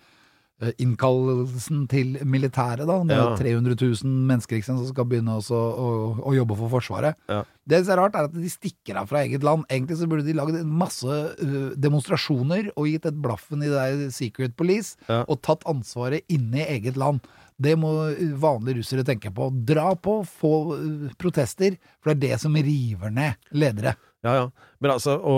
[0.80, 3.00] innkallelsen til militæret, da.
[3.04, 3.36] Det er Ja.
[3.36, 5.90] 300 000mennesker ikke sant, som skal begynne også å,
[6.24, 7.16] å jobbe for Forsvaret.
[7.30, 7.44] Ja.
[7.68, 9.66] Det som er rart, er at de stikker av fra eget land.
[9.70, 14.12] Egentlig så burde de lagd masse uh, demonstrasjoner og gitt et blaffen i det der
[14.16, 15.24] Secret Police, Ja.
[15.28, 17.20] og tatt ansvaret inne i eget land.
[17.58, 19.48] Det må eh, vanlige russere tenke på.
[19.66, 23.96] Dra på, få eh, protester, for det er det som river ned ledere.
[24.26, 24.46] Ja, ja.
[24.82, 25.36] Men altså, å,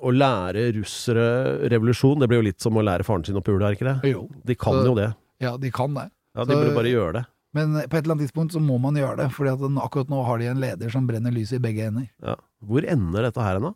[0.00, 1.26] å lære russere
[1.68, 4.12] revolusjon, det blir jo litt som å lære faren sin å pule, er ikke det?
[4.14, 4.22] Jo.
[4.48, 5.10] De kan Så- jo det.
[5.44, 6.08] Ja, de kan det.
[6.34, 7.26] Ja, De Så- burde bare gjøre det.
[7.54, 10.38] Men på et eller annet tidspunkt så må man gjøre det, for akkurat nå har
[10.38, 12.08] de en leder som brenner lys i begge ender.
[12.22, 12.36] Ja.
[12.64, 13.72] Hvor ender dette her hen, da?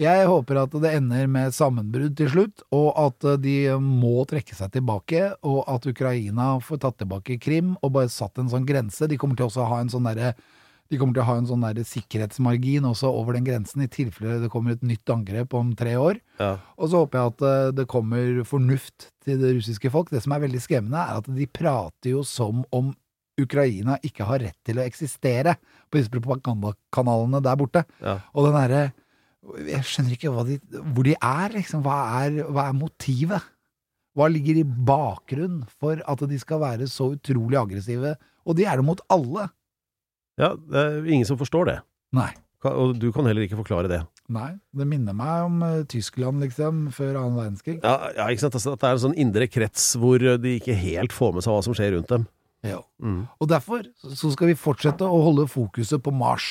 [0.00, 4.54] Jeg håper at det ender med sammenbrudd til slutt, og at eh, de må trekke
[4.56, 9.06] seg tilbake, og at Ukraina får tatt tilbake Krim og bare satt en sånn grense.
[9.06, 10.34] De kommer til også å ha en sånn derre
[10.90, 14.40] de kommer til å ha en sånn der sikkerhetsmargin også over den grensen, i tilfelle
[14.42, 16.18] det kommer et nytt angrep om tre år.
[16.40, 16.56] Ja.
[16.74, 20.10] Og så håper jeg at eh, det kommer fornuft til det russiske folk.
[20.10, 22.90] Det som er veldig skremmende, er at de prater jo som om
[23.40, 25.54] Ukraina ikke har rett til å eksistere
[25.88, 27.84] på disse propagandakanalene der borte.
[28.02, 28.18] Ja.
[28.34, 28.90] Og den derre
[29.70, 30.58] Jeg skjønner ikke de,
[30.92, 31.80] hvor de er, liksom.
[31.80, 33.46] Hva er, hva er motivet?
[34.12, 38.18] Hva ligger i bakgrunnen for at de skal være så utrolig aggressive?
[38.44, 39.46] Og de er det mot alle.
[40.40, 41.76] Ja, det er ingen som forstår det.
[42.16, 42.30] Nei.
[42.60, 44.00] Ka- Og du kan heller ikke forklare det.
[44.30, 47.78] Nei, det minner meg om eh, Tyskland, liksom, før annen verdenskrig.
[47.82, 48.56] Ja, ja ikke sant?
[48.58, 51.54] Altså, at det er en sånn indre krets hvor de ikke helt får med seg
[51.56, 52.26] hva som skjer rundt dem.
[52.66, 52.82] Ja.
[53.00, 53.22] Mm.
[53.40, 56.50] Og derfor så skal vi fortsette å holde fokuset på Mars.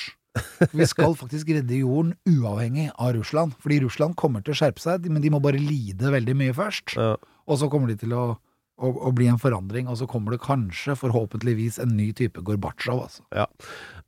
[0.73, 3.53] Vi skal faktisk redde jorden uavhengig av Russland.
[3.61, 6.97] Fordi Russland kommer til å skjerpe seg, men de må bare lide veldig mye først.
[6.97, 7.13] Ja.
[7.49, 8.25] Og så kommer de til å,
[8.79, 13.03] å, å bli en forandring, og så kommer det kanskje, forhåpentligvis, en ny type Gorbatsjov,
[13.05, 13.25] altså.
[13.35, 13.45] Ja.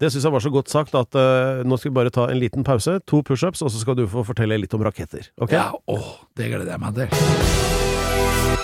[0.01, 2.39] Det syns jeg var så godt sagt at uh, nå skal vi bare ta en
[2.41, 5.29] liten pause, to pushups, og så skal du få fortelle litt om raketter.
[5.41, 5.53] Ok?
[5.53, 7.13] Ja, åh, det gleder jeg meg til.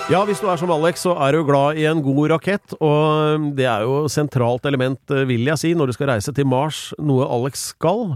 [0.08, 3.52] Ja, hvis du er som Alex, så er du glad i en god rakett, og
[3.58, 6.90] det er jo sentralt element, eh, vil jeg si, når du skal reise til Mars,
[7.04, 8.16] noe Alex skal.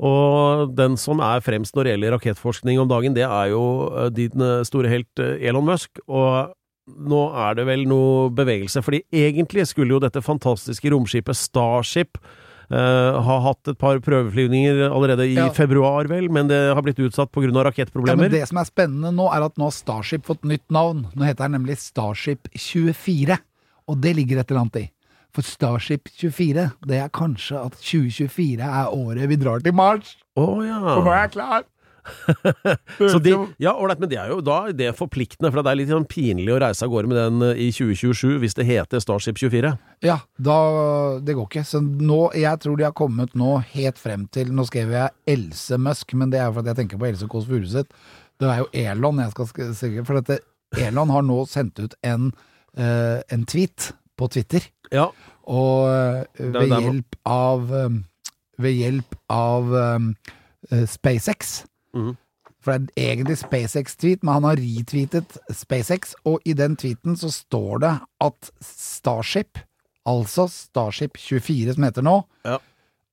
[0.00, 4.08] Og den som er fremst når det gjelder rakettforskning om dagen, det er jo eh,
[4.16, 6.00] din eh, store helt eh, Elon Musk.
[6.08, 6.54] Og
[6.98, 12.18] nå er det vel noe bevegelse, fordi egentlig skulle jo dette fantastiske romskipet Starship
[12.70, 15.48] Uh, ha hatt et par prøveflyvninger allerede i Ja.
[15.50, 17.50] februar, vel, men det har blitt utsatt pga.
[18.06, 21.08] Ja, men det som er spennende nå, er at nå har Starship fått nytt navn.
[21.16, 23.40] Nå heter den nemlig Starship 24,
[23.88, 24.90] og det ligger et eller annet i.
[25.34, 30.14] For Starship 24, det er kanskje at 2024 er året vi drar til Mars.
[30.38, 30.78] Å ja.
[30.94, 31.64] For nå er jeg klar!
[33.12, 33.32] Så de,
[33.62, 36.08] ja, ålreit, men det er jo da det er forpliktende, for det er litt sånn
[36.10, 39.72] pinlig å reise av gårde med den eh, i 2027 hvis det heter Starship 24.
[40.06, 40.58] Ja, da,
[41.24, 41.64] det går ikke.
[41.68, 45.78] Så nå, jeg tror de har kommet nå helt frem til Nå skrev jeg Else
[45.80, 47.90] Musk, men det er fordi jeg tenker på Else Kåss Furuseth.
[48.40, 50.40] Det er jo Elon jeg skal sikre, For dette
[50.80, 52.30] Elon har nå sendt ut en,
[52.78, 54.64] eh, en tweet på Twitter.
[54.94, 55.10] Ja.
[55.50, 57.98] Og eh, ved hjelp av eh,
[58.60, 61.64] ved hjelp av eh, SpaceX.
[61.94, 62.16] Mhm.
[62.60, 67.30] For det er egentlig SpaceX-tweet, men han har retweetet SpaceX, og i den tweeten så
[67.32, 69.58] står det at Starship,
[70.06, 72.58] altså Starship 24 som heter nå, Ja.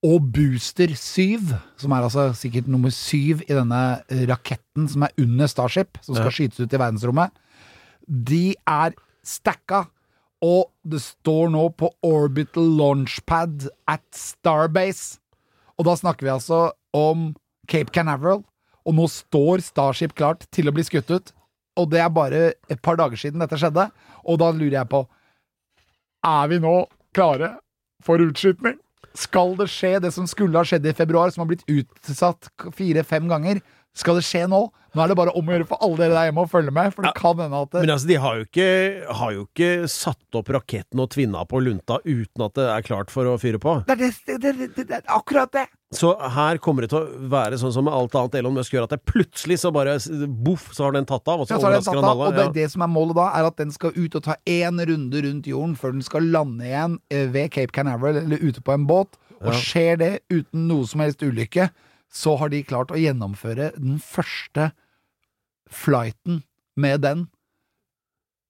[0.04, 1.40] og Booster 7,
[1.78, 6.26] som er altså sikkert nummer 7 i denne raketten som er under Starship, som skal
[6.26, 6.32] Ja.
[6.32, 7.32] skytes ut i verdensrommet,
[8.08, 8.92] de er
[9.24, 9.86] stacka,
[10.42, 15.20] og det står nå på Orbital Launchpad at Starbase.
[15.80, 17.34] Og da snakker vi altså om
[17.68, 18.44] Cape Canaveral,
[18.88, 21.32] og nå står Starship klart til å bli skutt ut.
[21.78, 23.89] Og det er bare et par dager siden dette skjedde,
[24.26, 25.04] og da lurer jeg på
[26.26, 26.76] Er vi nå
[27.15, 27.58] klare
[28.04, 28.80] for utskytning?
[29.17, 33.30] Skal det skje det som skulle ha skjedd i februar, som har blitt utsatt fire-fem
[33.30, 33.62] ganger?
[33.97, 34.67] Skal det skje nå?
[34.95, 36.93] Nå er det bare om å gjøre for alle dere der hjemme å følge med,
[36.95, 38.67] for det kan hende at det, Men altså, de har jo, ikke,
[39.19, 43.13] har jo ikke satt opp raketten og tvinna på lunta uten at det er klart
[43.13, 43.75] for å fyre på.
[43.89, 45.67] det, er det, det, det, er akkurat det!
[45.95, 48.88] Så her kommer det til å være sånn som med alt annet Elon Musk gjør,
[48.89, 51.69] at det plutselig så bare boff, så har den tatt av, og så Ja, så
[51.69, 52.31] har den tatt av, alle.
[52.31, 52.55] og det, ja.
[52.57, 55.47] det som er målet da, er at den skal ut og ta én runde rundt
[55.51, 59.19] jorden før den skal lande igjen eh, ved Cape Canaveral eller ute på en båt.
[59.38, 59.60] Og Ja.
[59.62, 61.69] skjer det uten noe som helst ulykke,
[62.13, 64.72] så har de klart å gjennomføre den første
[65.67, 66.43] flighten
[66.80, 67.26] med den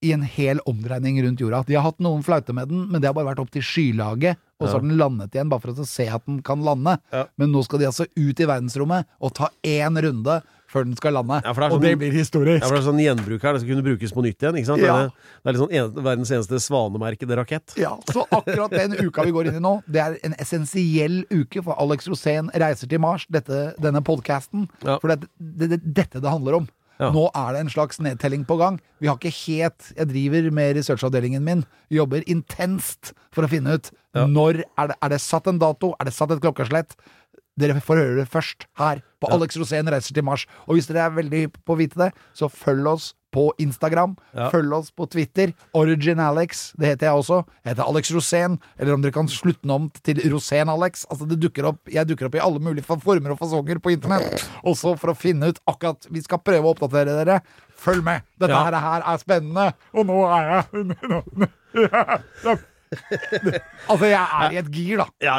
[0.06, 1.64] i en hel omdreining rundt jorda.
[1.66, 4.38] De har hatt noen flighter med den, men det har bare vært opp til skylaget,
[4.62, 6.98] og så har den landet igjen bare for å se at den kan lande.
[7.14, 7.26] Ja.
[7.38, 10.38] Men nå skal de altså ut i verdensrommet og ta én runde
[10.72, 11.40] før den skal lande.
[11.44, 12.62] Ja, det sånn, og det blir historisk.
[12.62, 14.60] Ja, for det er sånn gjenbruk her, det skal kunne brukes på nytt igjen.
[14.60, 14.84] ikke sant?
[14.84, 14.98] Ja.
[15.08, 17.76] Det, er, sånn en, verdens eneste svanemerkede rakett.
[17.80, 21.64] Ja, så akkurat den uka vi går inn i nå, det er en essensiell uke
[21.64, 24.68] for Alex Rosén reiser til Mars, dette, denne podkasten.
[24.84, 25.00] Ja.
[25.00, 26.68] For det er det, det, dette det handler om.
[26.98, 27.12] Ja.
[27.14, 28.80] Nå er det en slags nedtelling på gang.
[28.98, 33.92] Vi har ikke helt Jeg driver med researchavdelingen min, jobber intenst for å finne ut
[34.18, 34.26] Ja.
[34.26, 36.96] når er det, er det satt en dato, er det satt et klokkeslett.
[37.58, 40.44] Dere får høre det først her på Alex Rosén reiser til Mars.
[40.68, 44.14] Og hvis dere er veldig hypp på å vite det, så følg oss på Instagram.
[44.38, 44.48] Ja.
[44.54, 45.52] Følg oss på Twitter.
[45.78, 47.40] Origin Alex, det heter jeg også.
[47.66, 48.56] Jeg heter Alex Rosén.
[48.78, 51.04] Eller om dere kan slutte den om til Rosén Alex.
[51.12, 54.46] Altså det dukker opp, Jeg dukker opp i alle mulige former og fasonger på internett.
[54.64, 57.42] Også for å finne ut akkurat Vi skal prøve å oppdatere dere.
[57.78, 58.22] Følg med!
[58.40, 58.64] Dette Ja.
[58.70, 59.74] her, her er spennende.
[59.94, 60.66] Og nå er jeg
[63.90, 65.08] Altså, jeg er i et gir, da.
[65.22, 65.36] Ja,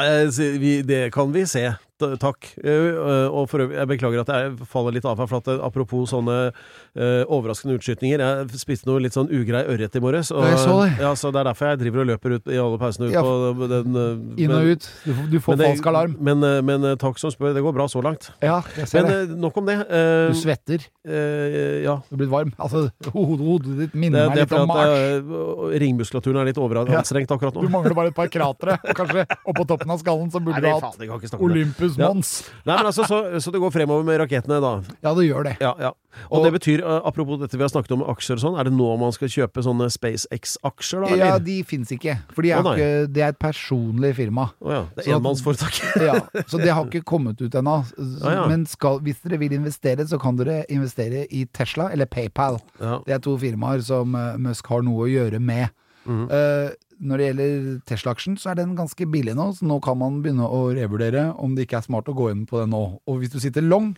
[0.61, 1.63] vi, det kan vi se.
[1.99, 2.47] T- Takk.
[2.63, 5.49] Eh, eh, og for øvrig, jeg beklager at jeg faller litt av her, for at
[5.51, 10.31] eh, apropos sånne eh, overraskende utskytninger Jeg spiste noe litt sånn ugrei ørret i morges.
[10.31, 10.93] Og, Jeg så det.
[11.03, 13.23] Ja, så det er derfor jeg driver og løper ut i alle pausene ut Ja,
[13.23, 14.87] på den eh, Inn og ut.
[15.03, 16.15] Du får, du får falsk alarm.
[16.19, 17.53] Men, men, men eh, takk som spør.
[17.57, 18.29] Det går bra så langt.
[18.45, 19.19] Ja, jeg ser Men det.
[19.29, 19.77] eh, nok om det.
[19.89, 20.87] Uh, Du svetter.
[21.07, 21.97] Uh, ja.
[22.09, 22.53] Du er blitt varm.
[22.61, 22.85] Altså,
[23.15, 24.95] hodet, hodet ditt minner det meg litt om Mars.
[24.95, 27.65] eh, ringmuskulaturen er litt overanstrengt akkurat nå.
[27.67, 30.69] Du mangler bare et par kratre, og kanskje oppå toppen av skallen så burde Nei,
[30.69, 32.53] du hatt faen, Olympus Ja.
[32.65, 34.71] Nei, men altså, så, så det går fremover med rakettene, da.
[35.01, 35.55] Ja, det gjør det.
[35.63, 35.91] Ja, ja.
[36.29, 38.63] Og, Og- det betyr, eh, apropos dette vi har snakket om aksjer og sånn, er
[38.69, 41.15] det nå man skal kjøpe sånne SpaceX-aksjer, da?
[41.19, 42.17] Ja, de fins ikke.
[42.33, 44.49] For de er oh, ikke, det er et personlig firma.
[44.61, 44.81] Å ja.
[44.97, 45.79] Det er enmannsforetak.
[46.09, 47.77] Ja, så det har ikke kommet ut ennå.
[48.23, 48.47] Ja.
[48.49, 52.59] Men skal, hvis dere vil investere, så kan dere investere i Tesla eller PayPal.
[53.05, 55.69] Det er to firmaer som eh, Musk har noe å gjøre med.
[56.05, 56.29] Mhm.
[56.31, 60.21] Eh, når det gjelder Tesla-aksjen, så er den ganske billig nå, så nå kan man
[60.23, 62.99] begynne å revurdere om det ikke er smart å gå inn på den nå.
[63.07, 63.93] Og hvis du sitter long,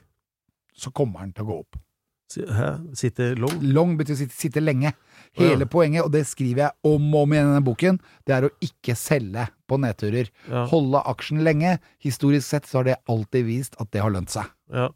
[0.78, 1.80] så kommer den til å gå opp.
[2.32, 2.68] Hæ?
[2.96, 3.58] Sitter long?
[3.76, 4.94] Long betyr sitte, sitte lenge.
[5.36, 5.68] Hele Ja.
[5.68, 8.52] poenget, og det skriver jeg om og om igjen i denne boken, det er å
[8.64, 10.30] ikke selge på nedturer.
[10.48, 10.66] Ja.
[10.72, 11.80] Holde aksjen lenge.
[12.00, 14.46] Historisk sett så har det alltid vist at det har lønt seg.
[14.72, 14.90] ja.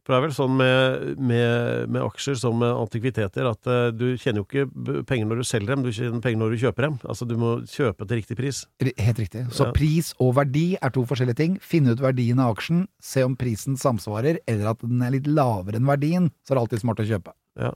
[0.00, 4.16] For det er vel sånn med, med, med aksjer som med antikviteter, at uh, du
[4.16, 6.98] tjener jo ikke penger når du selger dem, du tjener penger når du kjøper dem.
[7.04, 8.62] Altså du må kjøpe til riktig pris.
[8.80, 9.44] Helt riktig.
[9.52, 9.74] Så Ja.
[9.76, 11.58] pris og verdi er to forskjellige ting.
[11.60, 15.76] Finne ut verdien av aksjen, se om prisen samsvarer, eller at den er litt lavere
[15.80, 17.36] enn verdien, så er det alltid smart å kjøpe.
[17.60, 17.74] Ja.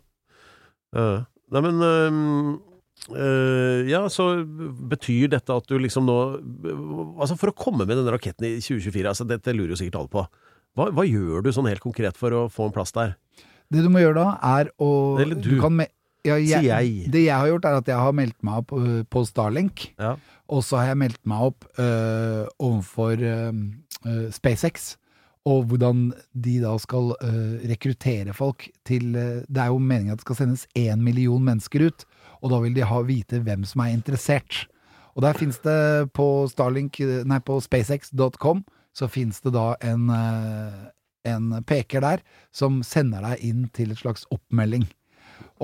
[0.95, 2.61] Nei, men øhm,
[3.11, 4.31] Uh, Ja, så
[4.89, 6.15] betyr dette at du liksom nå
[7.21, 10.13] Altså, for å komme med denne raketten i 2024, altså dette lurer jo sikkert alle
[10.15, 10.25] på.
[10.75, 13.15] Hva, hva gjør du sånn helt konkret for å få en plass der?
[13.73, 14.91] Det du må gjøre da, er å
[15.23, 15.55] Eller du.
[15.63, 15.89] kan me
[16.25, 17.11] ja, Sier jeg.
[17.13, 19.91] Det jeg har gjort, er at jeg har meldt meg opp øh, på Starlink.
[20.01, 20.15] Ja.
[20.49, 24.95] Og så har jeg meldt meg opp øh, overfor øh, SpaceX.
[25.45, 30.25] Og hvordan de da skal øh, rekruttere folk til Det er jo meningen at det
[30.25, 32.07] skal sendes én million mennesker ut,
[32.41, 34.65] og da vil de ha vite hvem som er interessert.
[35.13, 40.91] Og der fins det på Starlink, nei, på spacex.com, så fins det da en, øh,
[41.27, 42.21] en peker der
[42.55, 44.87] som sender deg inn til et slags oppmelding.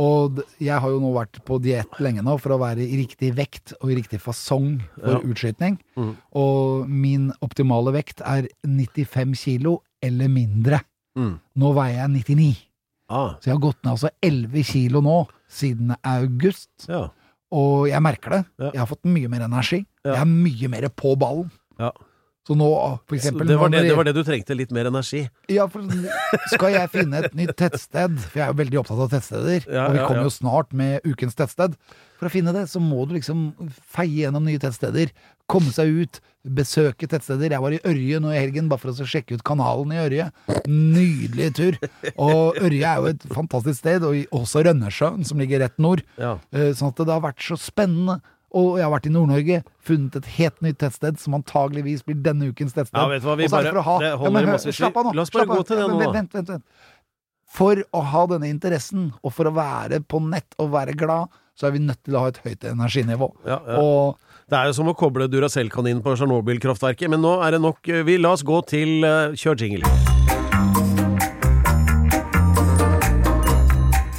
[0.00, 3.32] Og jeg har jo nå vært på diett lenge nå for å være i riktig
[3.36, 5.20] vekt og i riktig fasong for Ja.
[5.20, 5.78] utskytning.
[5.96, 6.16] Mm.
[6.34, 10.80] Og min optimale vekt er 95 kilo eller mindre.
[11.18, 11.38] Mm.
[11.56, 12.56] Nå veier jeg 99.
[13.10, 16.70] Ah, Så jeg har gått ned altså 11 kilo nå siden august.
[16.88, 17.08] ja.
[17.52, 18.44] Og jeg merker det.
[18.60, 18.70] Ja.
[18.70, 19.84] Jeg har fått mye mer energi.
[20.04, 21.50] Jeg er mye mer på ballen.
[22.50, 22.66] Så nå,
[23.06, 25.20] for eksempel det, var det, det var det du trengte, litt mer energi.
[25.52, 25.84] Ja, for
[26.50, 29.84] skal jeg finne et nytt tettsted, for jeg er jo veldig opptatt av tettsteder, Ja,
[29.86, 30.24] og vi kommer ja.
[30.26, 31.76] jo snart med ukens tettsted.
[32.18, 33.52] For å finne det, så må du liksom
[33.94, 35.12] feie gjennom nye tettsteder,
[35.50, 37.54] komme seg ut, besøke tettsteder.
[37.54, 40.26] Jeg var i Ørje nå i helgen bare for å sjekke ut kanalen i Ørje.
[40.66, 41.78] Nydelig tur.
[42.16, 46.02] Og Ørje er jo et fantastisk sted, og også Rønnesjøen, som ligger rett nord.
[46.18, 46.34] Ja.
[46.50, 48.18] Eh, Sånn at det har vært så spennende.
[48.50, 52.50] Og jeg har vært i Nord-Norge, funnet et helt nytt tettsted som antageligvis blir denne
[52.50, 52.98] ukens tettsted.
[52.98, 54.48] Ja, vet du hva, vi bare- det ha det ja, men.
[54.58, 55.12] Slapp av nå.
[55.14, 56.10] La oss bare gå til det nå, da.
[56.16, 56.64] Vent, vent, vent.
[57.50, 61.66] For å ha denne interessen, og for å være på nett og være glad, så
[61.68, 63.30] er vi nødt til å ha et høyt energinivå.
[63.44, 63.78] Ja, ja.
[63.78, 64.18] Og
[64.50, 68.02] Det er jo som å koble Duracell-kaninen på Tsjernobyl-kraftverket, men nå er det nok eh,
[68.02, 69.86] Vi La oss gå til uh, Kjør jingle.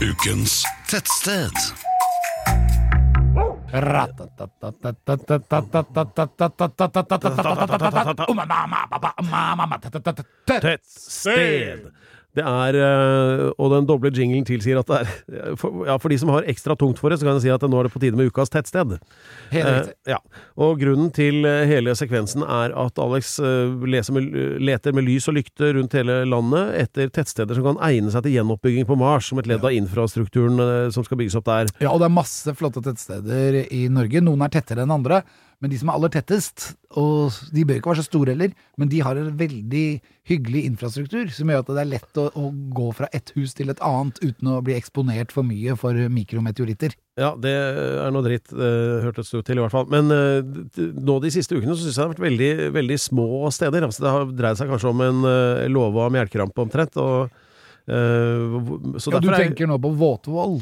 [0.01, 1.90] Ukens tettsted.
[10.45, 11.91] Tettsted.
[12.37, 16.17] Det er eh, Og den doble jinglen tilsier at det er for, Ja, for de
[16.21, 17.99] som har ekstra tungt for det, så kan jeg si at nå er det på
[18.03, 18.97] tide med ukas tettsted.
[19.51, 19.95] Helt Eh, riktig.
[20.13, 20.17] ja.
[20.61, 23.73] Og grunnen til eh, hele sekvensen er at Alex eh,
[24.15, 24.31] med,
[24.63, 28.37] leter med lys og lykte rundt hele landet etter tettsteder som kan egne seg til
[28.39, 31.71] gjenoppbygging på Mars, som et ledd av infrastrukturen eh, som skal bygges opp der.
[31.83, 34.23] Ja, og det er masse flotte tettsteder i Norge.
[34.23, 35.21] Noen er tettere enn andre,
[35.61, 38.89] men de som er aller tettest, og de bør ikke være så store heller, men
[38.89, 39.83] de har en veldig
[40.31, 43.69] hyggelig infrastruktur som gjør at det er lett å, å gå fra et hus til
[43.69, 46.95] et annet uten å bli eksponert for mye for mikrometeoritter.
[47.21, 49.85] Ja, det er noe dritt, eh, hørtes det ut til i hvert fall.
[49.91, 53.27] Men eh, nå de siste ukene så syns jeg det har vært veldig, veldig små
[53.53, 53.85] steder.
[53.85, 56.97] Altså, det har dreid seg kanskje om en uh, låve av melkrampe omtrent.
[57.01, 57.29] Og,
[57.85, 60.61] eh, så Ja, du er- tenker nå på Våtvoll.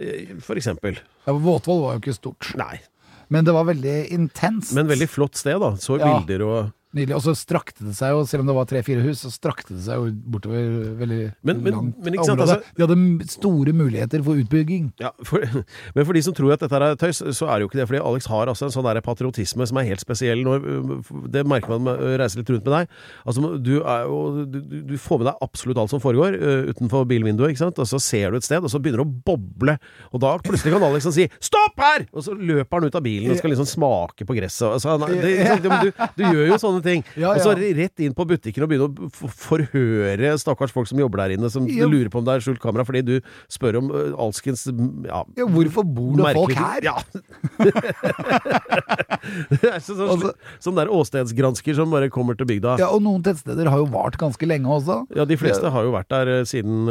[0.00, 0.98] eh, For eksempel.
[1.26, 2.80] Ja, Våtvoll var jo ikke stort, Nei.
[3.28, 4.72] Men det var veldig intenst.
[4.76, 5.72] Men veldig flott sted, da.
[5.76, 6.18] Så Ja.
[6.20, 7.16] bilder og Nydelig.
[7.18, 9.82] Og så strakte det seg jo, selv om det var tre-fire hus, så strakte det
[9.84, 12.56] seg jo bortover veldig Men- men- langt men sant, område.
[12.56, 14.92] altså- De hadde store muligheter for utbygging.
[15.02, 15.40] Ja, for,
[15.94, 17.88] men for de som tror at dette er tøys, så er det jo ikke det.
[17.90, 20.40] Fordi Alex har altså en sånn der patriotisme som er helt spesiell.
[20.46, 22.88] Når, øh, det merker man med å reise litt rundt med deg.
[23.26, 24.08] Altså, du, er
[24.46, 27.78] du, du- får med deg absolutt alt som foregår øh, utenfor bilvinduet, ikke sant?
[27.78, 29.76] og så ser du et sted, og så begynner det å boble.
[30.14, 33.30] Og da plutselig kan Alex si 'stopp her!' Og så løper han ut av bilen
[33.30, 34.72] og skal liksom smake på gresset.
[34.72, 35.20] Altså, det,
[35.60, 36.85] liksom, du, du gjør jo sånne ting.
[37.16, 41.24] Ja, Og så rett inn på butikken og begynne å forhøre stakkars folk som jobber
[41.24, 41.86] der inne, som Ja.
[41.86, 43.14] lurer på om det er skjult kamera fordi du
[43.52, 43.90] spør om
[44.26, 44.66] alskens
[45.06, 46.80] ja, Ja, hvorfor bor det folk her?
[46.86, 46.96] Ja.
[49.50, 52.76] det er så, sånn, Altså- sånn der åstedsgransker som bare kommer til bygda.
[52.80, 55.02] Ja, og noen tettsteder har jo vart ganske lenge også.
[55.16, 56.86] Ja, de fleste har jo vært der siden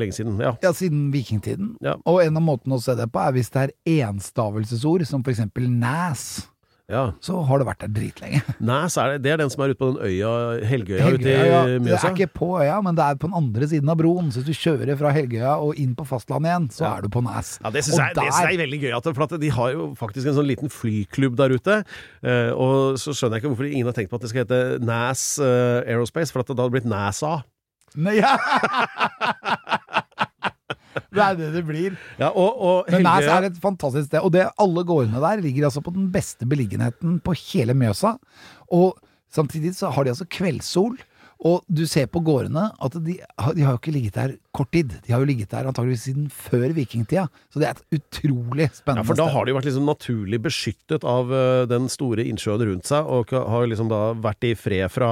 [0.00, 0.38] lenge siden.
[0.40, 0.54] Ja.
[0.62, 1.74] Ja, siden vikingtiden.
[1.84, 1.96] Ja.
[2.06, 3.74] Og en av måtene å se det på er hvis det er
[4.08, 6.46] enstavelsesord, som for eksempel næs.
[6.90, 7.02] Ja.
[7.24, 8.40] Så har det vært der dritlenge.
[8.70, 10.32] Næs er det, det er den som er ute på den øya,
[10.66, 13.36] Helgøya ute Helgøya, ja, i det er ikke på øya, men det er på den
[13.40, 14.32] andre siden av broen.
[14.34, 17.22] Så hvis du kjører fra Helgøya og inn på fastlandet igjen, så er du på
[17.26, 17.54] Nes.
[17.62, 18.28] Ja, Det syns jeg, der...
[18.30, 18.90] jeg er veldig gøy.
[18.98, 21.80] At, for at de har jo faktisk en sånn liten flyklubb der ute.
[22.26, 24.60] Eh, og så skjønner jeg ikke hvorfor ingen har tenkt på at det skal hete
[24.84, 27.40] NAS eh, Aerospace, for at det da hadde blitt NASA.
[27.98, 28.36] Nei, ja.
[30.94, 31.96] Det er det det blir.
[32.18, 35.68] Ja, og, og Men Helgøya- er et fantastisk sted, og det, alle gårdene der ligger
[35.68, 38.16] altså på den beste beliggenheten på hele Mjøsa.
[38.72, 38.98] Og
[39.32, 40.98] samtidig så har de altså kveldssol,
[41.40, 44.96] og du ser på gårdene at de, de har jo ikke ligget der kort tid.
[45.06, 48.80] De har jo ligget der antageligvis siden før vikingtida, så det er et utrolig spennende
[48.80, 48.96] sted.
[48.96, 52.88] Ja, for da har de vært liksom naturlig beskyttet av uh, den store innsjøen rundt
[52.90, 55.10] seg, og har liksom da vært i fred fra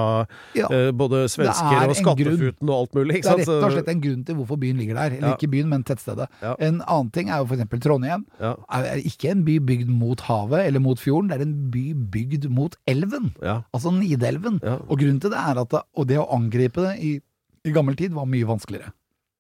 [0.59, 0.67] Ja.
[0.75, 3.21] eh, både svensker er og Skattefuten og alt mulig.
[3.23, 5.17] Det er rett og slett en grunn til hvorfor byen ligger der.
[5.19, 5.37] Eller Ja.
[5.37, 6.27] ikke byen, men tettstedet.
[6.43, 6.55] Ja.
[6.59, 8.27] En annen ting er jo eksempel Trondheim.
[8.41, 12.49] Er ikke en by bygd mot havet eller mot fjorden, det er en by bygd
[12.51, 13.33] mot elven.
[13.73, 14.59] Altså Nidelven.
[14.89, 17.21] Og grunnen til det er at det, og det å angripe det i,
[17.69, 18.93] i gammel tid var mye vanskeligere.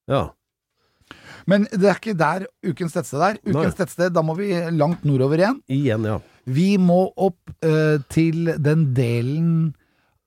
[0.08, 0.24] Ja.
[1.48, 3.38] Men det er ikke der ukens tettsted er.
[3.40, 3.76] Ukens Nei.
[3.78, 5.60] tettsted, da må vi langt nordover igjen.
[5.72, 6.18] Igjen, ja.
[6.48, 9.52] Vi må opp uh, til den delen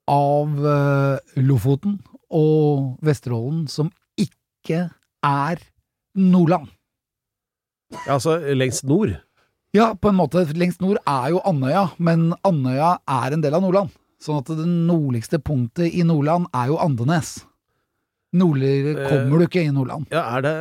[0.10, 2.00] av uh, Lofoten
[2.34, 4.88] og Vesterålen som ikke
[5.26, 5.62] er
[6.18, 6.72] Nordland.
[7.92, 8.16] ja.
[8.18, 9.14] Altså lengst nord.
[9.76, 10.44] Ja, på en måte.
[10.58, 13.94] Lengst nord er jo Andøya, men Andøya er en del av Nordland.
[14.22, 17.40] Sånn at det nordligste punktet i Nordland er jo Andenes.
[18.32, 20.06] Nordligere kommer du ikke i Nordland.
[20.14, 20.52] Ja, er det,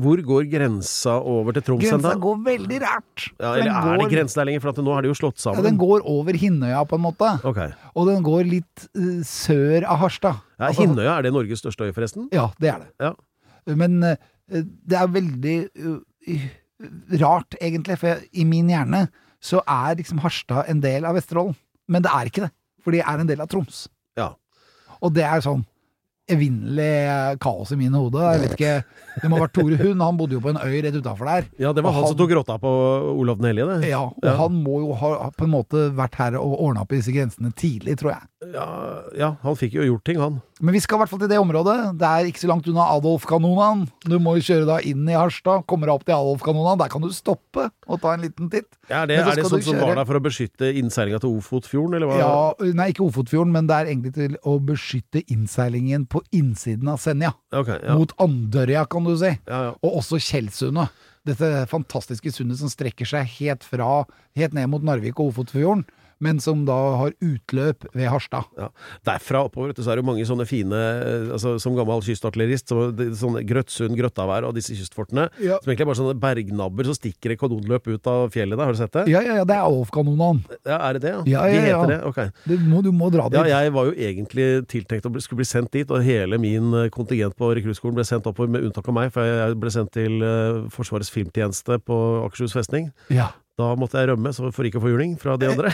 [0.00, 1.84] hvor går grensa over til Troms?
[1.84, 3.26] Grensa går veldig rart.
[3.36, 4.60] Ja, Den er er det går- grense der lenger?
[4.64, 5.60] For nå har de jo slått sammen.
[5.60, 7.28] Ja, den går over Hinnøya, på en måte.
[7.44, 7.68] Okay.
[7.94, 10.40] Og den går litt uh, sør av Harstad.
[10.58, 12.30] Ja, Altså, Hinnøya, er det Norges største øy, forresten?
[12.32, 12.88] Ja, det er det.
[12.98, 13.12] Ja.
[13.76, 14.16] Men uh,
[14.48, 16.48] det er veldig uh,
[17.20, 19.08] rart, egentlig, for i min hjerne
[19.44, 21.54] så er liksom Harstad en del av Vesterålen.
[21.88, 23.84] Men det er ikke det, for de er en del av Troms.
[24.16, 24.32] Ja.
[25.04, 25.64] Og det er sånn
[26.28, 28.20] evinnelig kaos i mine hode.
[28.34, 28.72] Jeg vet ikke
[29.22, 31.48] Det må ha vært Tore Hund, han bodde jo på en øy rett utafor der.
[31.58, 32.72] Ja, det var han, han som tok rotta på
[33.18, 33.88] Olav den hellige, det.
[33.90, 34.36] Ja, og Ja.
[34.38, 37.50] han må jo ha på en måte vært her og ordna opp i disse grensene
[37.56, 38.22] tidlig, tror jeg.
[38.54, 38.66] Ja,
[39.18, 40.38] ja, han fikk jo gjort ting, han.
[40.62, 41.74] Men vi skal i hvert fall til det området.
[42.00, 43.84] Det er ikke så langt unna Adolf-kanonaen.
[44.08, 45.66] Du må jo kjøre da inn i Harstad.
[45.70, 46.80] Kommer deg opp til Adolf-kanonaen.
[46.80, 48.70] Der kan du stoppe og ta en liten titt.
[48.90, 52.10] Ja, det, er det sånn som var der for å beskytte innseilinga til Ofotfjorden, eller
[52.10, 52.18] hva?
[52.22, 57.02] Ja, nei, ikke Ofotfjorden, men det er egentlig til å beskytte innseilingen på innsiden av
[57.02, 57.34] Senja.
[57.52, 57.98] Okay, ja.
[57.98, 59.34] Mot Andørja, kan du si.
[59.48, 59.76] Ja, ja.
[59.82, 61.06] Og også Tjeldsundet.
[61.28, 64.06] Dette fantastiske sundet som strekker seg helt fra
[64.38, 65.82] Helt ned mot Narvik og Ofotfjorden,
[66.20, 68.48] men som da har utløp ved Harstad.
[68.58, 68.68] Ja.
[69.06, 72.88] Derfra oppover så er det jo mange sånne fine eh, altså, Som gammel kystartillerist, så
[73.20, 75.58] sånne Grøtsund, Grøttavær og disse kystfortene, Ja.
[75.62, 78.64] som egentlig er bare sånne bergnabber som stikker et kanonløp ut av fjellet der.
[78.64, 79.06] Har du sett det?
[79.12, 80.42] Ja, ja, ja, det er Alf-kanonene.
[80.66, 81.14] Ja, Er det det?
[81.30, 81.78] Ja, ja, De ja.
[81.82, 82.00] heter det?
[82.04, 82.20] Ok.
[82.48, 83.38] Du må, du må dra dit.
[83.38, 86.72] Ja, jeg var jo egentlig tiltenkt å bli, skulle bli sendt dit, og hele min
[86.74, 89.92] eh, kontingent på rekruttskolen ble sendt oppover, med unntak av meg, for jeg ble sendt
[89.94, 92.90] til eh, Forsvarets filmtjeneste på Akershus festning.
[93.12, 93.30] Ja.
[93.58, 95.72] Da måtte jeg rømme så for ikke å få juling fra de andre.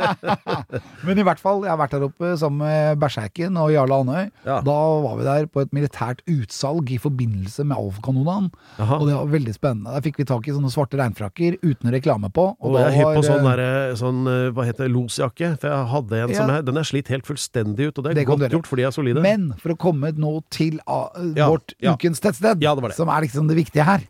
[1.04, 4.30] Men i hvert fall, jeg har vært der oppe sammen med Berserken og Jarle Andøy.
[4.46, 4.56] Ja.
[4.64, 8.48] Da var vi der på et militært utsalg i forbindelse med Alf-kanonene.
[8.96, 9.92] Og det var veldig spennende.
[9.92, 12.48] Der fikk vi tak i sånne svarte regnfrakker uten reklame på.
[12.56, 13.64] Og da jeg er hypp på sånn, der,
[14.00, 15.54] sånn eh, hva heter det, losjakke.
[15.60, 16.58] For jeg hadde en som Ja.
[16.62, 18.88] jeg, den er slitt helt fullstendig ut, og det er Det godt gjort, for de
[18.88, 19.20] er solide.
[19.20, 22.96] Men for å komme nå til uh, Ja, vårt ukens tettsted, det det.
[22.96, 24.00] som er liksom det viktige her,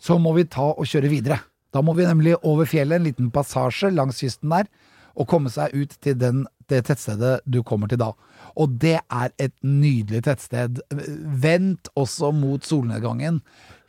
[0.00, 1.44] så må vi ta og kjøre videre.
[1.74, 4.68] Da må vi nemlig over fjellet, en liten passasje langs kysten der,
[5.14, 8.12] og komme seg ut til den, det tettstedet du kommer til da.
[8.58, 10.80] Og det er et nydelig tettsted.
[11.42, 13.40] Vendt også mot solnedgangen.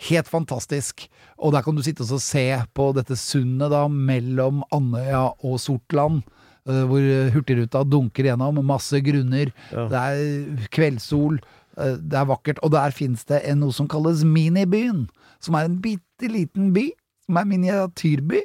[0.09, 1.07] Helt fantastisk.
[1.38, 2.43] Og der kan du sitte og se
[2.77, 6.23] på dette sundet da, mellom Andøya og Sortland.
[6.67, 8.61] eh, Hvor Hurtigruta dunker gjennom.
[8.65, 9.53] Masse grunner.
[9.71, 9.88] Ja.
[9.88, 11.39] Det er kveldssol.
[11.77, 12.59] eh, Det er vakkert.
[12.63, 15.07] Og der finnes det noe som kalles Minibyen.
[15.39, 16.91] Som er en bitte liten by.
[17.26, 18.41] Som er miniatyrby.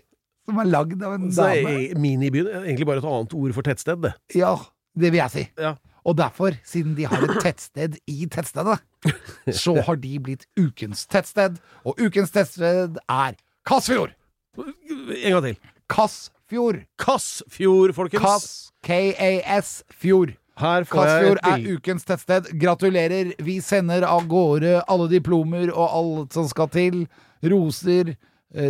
[0.49, 1.75] Som er lagd av en Så dame.
[2.01, 4.13] minibyen er egentlig bare et annet ord for tettsted, det.
[4.35, 4.55] Ja,
[4.99, 5.45] det vil jeg si.
[5.61, 5.75] Ja.
[6.09, 8.79] Og derfor, siden de har et tettsted i tettstedet,
[9.63, 11.61] så har de blitt ukens tettsted.
[11.85, 13.37] Og ukens tettsted er
[13.69, 14.15] Kassfjord!
[14.57, 15.59] En gang til.
[15.93, 16.81] Kassfjord!
[16.99, 18.25] Kassfjord, folkens.
[18.25, 18.49] Kass,
[18.87, 20.33] K-A-S, fjord.
[20.57, 22.49] Kassfjord er ukens tettsted.
[22.61, 23.35] Gratulerer.
[23.45, 27.05] Vi sender av gårde alle diplomer og alt som skal til.
[27.45, 28.15] Roser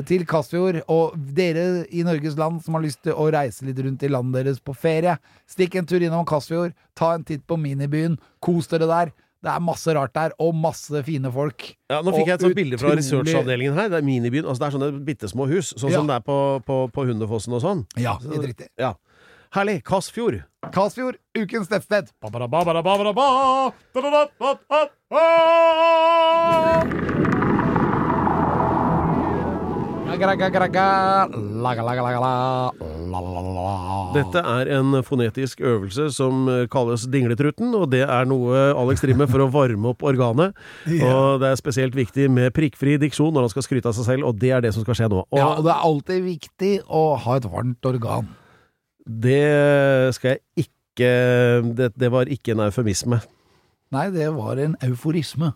[0.06, 0.82] til Kassfjord.
[0.92, 4.44] Og dere i Norges land som har lyst til å reise litt rundt i landet
[4.44, 5.16] deres på ferie,
[5.48, 6.74] stikk en tur innom Kassfjord.
[6.98, 8.18] Ta en titt på minibyen.
[8.44, 9.12] Kos dere der.
[9.40, 11.64] Det er masse rart der, og masse fine folk.
[11.88, 13.88] Ja, nå fikk jeg et sånt bilde fra researchavdelingen her.
[13.88, 14.44] Det er minibyen.
[14.44, 15.96] Altså det er sånne bitte små hus, sånn Ja.
[16.02, 17.86] som det er på, på, på Hundefossen og sånn.
[17.96, 18.68] Ja, helt riktig.
[18.76, 18.92] Ja.
[19.56, 19.80] Herlig.
[19.88, 20.42] Kassfjord.
[20.76, 22.12] Kassfjord, ukens tettsted.
[34.14, 39.22] Dette er en fonetisk øvelse som eh, kalles dingletruten, og det er noe Alex driver
[39.22, 40.56] med for å varme opp organet.
[41.10, 44.26] Og det er spesielt viktig med prikkfri diksjon når han skal skryte av seg selv,
[44.28, 45.22] og det er det som skal skje nå.
[45.30, 48.28] Og Ja, og det er alltid viktig å ha et varmt organ.
[49.06, 51.10] det skal jeg ikke
[51.78, 53.20] det, det var ikke en eufemisme.
[53.94, 55.52] Nei, det var en euforisme.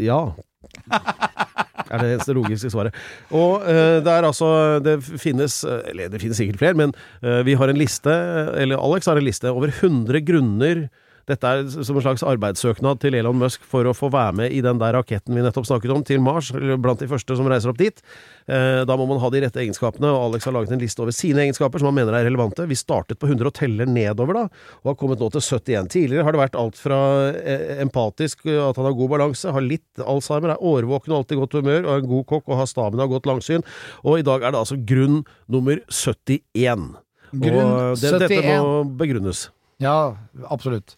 [0.00, 0.20] Ja.
[1.90, 2.94] Er det det logiske svaret.
[3.34, 6.92] Og uh, det er altså Det finnes Eller det finnes sikkert flere, men
[7.24, 8.14] uh, vi har en liste,
[8.54, 10.84] eller Alex har en liste over 100 grunner
[11.30, 14.60] dette er som en slags arbeidssøknad til Elon Musk for å få være med i
[14.64, 17.78] den der raketten vi nettopp snakket om, til Mars, blant de første som reiser opp
[17.80, 18.02] dit.
[18.50, 21.14] Eh, Da må man ha de rette egenskapene, og Alex har laget en liste over
[21.14, 22.66] sine egenskaper som han mener er relevante.
[22.70, 24.44] Vi startet på 100 og teller nedover, da,
[24.82, 25.90] og har kommet nå til 71.
[25.94, 26.98] Tidligere har det vært alt fra
[27.30, 31.40] eh, empatisk, at han har god balanse, har litt Alzheimer, er årvåken og alltid i
[31.44, 33.64] godt humør, og er en god kokk og har stamina og godt langsyn.
[34.02, 36.90] Og i dag er det altså grunn nummer 71.
[37.30, 39.46] Grunn og det, dette må begrunnes.
[39.80, 40.16] Ja,
[40.50, 40.96] absolutt.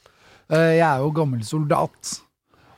[0.52, 2.18] Eh, Jeg er jo gammel soldat.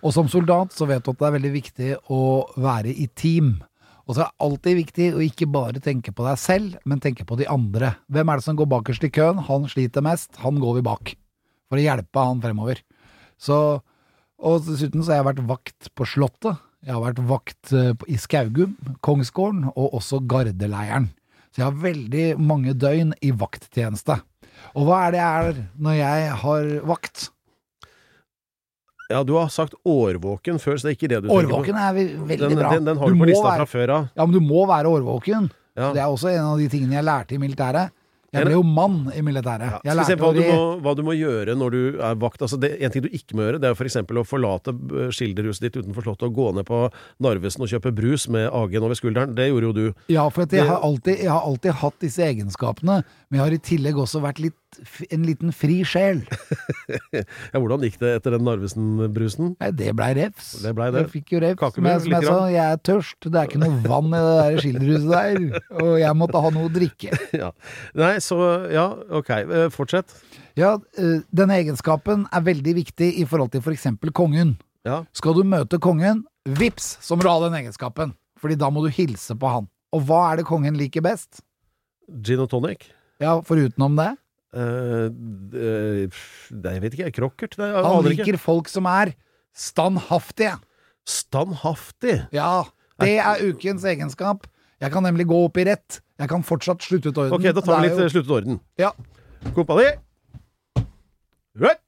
[0.04, 2.20] Og som soldat så vet du at det er veldig viktig å
[2.60, 3.56] være i team.
[4.04, 7.24] Og så er det alltid viktig å ikke bare tenke på deg selv, men tenke
[7.24, 7.94] på de andre.
[8.12, 9.40] Hvem er det som går bakerst i køen?
[9.48, 11.14] Han sliter mest, han går vi bak.
[11.72, 12.82] For å hjelpe han fremover.
[13.40, 13.80] Så
[14.44, 16.58] Og dessuten så har jeg vært vakt på Slottet.
[16.84, 21.06] Jeg har vært vakt eh, i Skaugum, Kongsgården og også Gardeleiren.
[21.54, 24.18] Så jeg har veldig mange døgn i vakttjeneste.
[24.74, 27.28] Og hva er det jeg er når jeg har vakt?
[29.12, 31.58] Ja, du har sagt årvåken før, så det er ikke det du tenker på.
[31.58, 32.70] Årvåken er veldig Den, bra.
[32.72, 34.08] den, den har du, på lista være- fra før av.
[34.16, 35.50] Ja, men du må være årvåken.
[35.76, 35.92] Ja.
[35.92, 37.90] Det er også en av de tingene jeg lærte i militæret.
[38.34, 39.60] Jeg ble jo mann i militæret.
[39.70, 39.78] Ja.
[39.84, 42.40] Jeg Skal vi se hva du, må, hva du må gjøre når du er vakt.
[42.42, 43.94] Altså det, en ting du ikke må gjøre, det er f.eks.
[44.02, 46.80] å forlate eh, skilderhuset ditt utenfor Slottet og gå ned på
[47.22, 49.36] Narvesen og kjøpe brus med AG-en over skulderen.
[49.38, 49.94] Det gjorde jo du.
[50.10, 53.44] Ja, for at jeg, Det- har alltid, jeg har alltid hatt disse egenskapene, men jeg
[53.46, 54.58] har i tillegg også vært litt,
[55.14, 56.22] en liten fri sjel.
[57.14, 59.54] Ja, hvordan gikk det etter den Narvesen-brusen?
[59.60, 60.50] Nei, det blei refs.
[60.62, 61.04] Det ble det.
[61.04, 61.58] Jeg fikk jo refs.
[61.60, 63.28] Kakebrød, Men som jeg sa, jeg er tørst.
[63.28, 65.62] Det er ikke noe vann i det der skilderhuset der.
[65.84, 67.12] Og jeg måtte ha noe å drikke.
[67.44, 67.50] Ja.
[67.98, 68.36] Nei, så
[68.72, 68.84] ja,
[69.18, 69.30] ok.
[69.42, 70.12] Eh, Fortsett.
[70.58, 74.54] Ja, eh, denne egenskapen er veldig viktig i forhold til for eksempel kongen.
[74.86, 75.02] Ja.
[75.16, 78.12] Skal du møte kongen, vips, så må du ha den egenskapen.
[78.40, 79.70] Fordi da må du hilse på han.
[79.96, 81.40] Og hva er det kongen liker best?
[82.24, 82.90] Gin og tonic.
[83.22, 84.10] Ja, forutenom det.
[84.54, 87.10] Nei, jeg vet ikke.
[87.18, 87.56] Krokkert?
[87.58, 89.14] Det, jeg Han liker folk som er
[89.54, 90.56] standhaftige.
[91.08, 92.16] Standhaftig.
[92.34, 92.62] Ja,
[93.02, 94.46] det er ukens egenskap.
[94.82, 96.00] Jeg kan nemlig gå opp i rett.
[96.20, 97.36] Jeg kan fortsatt slutte ut orden.
[97.38, 98.60] Ok, da tar vi litt jo- eh, sluttet orden.
[98.78, 98.92] Ja.
[99.54, 99.90] Kompani.
[101.58, 101.80] Right.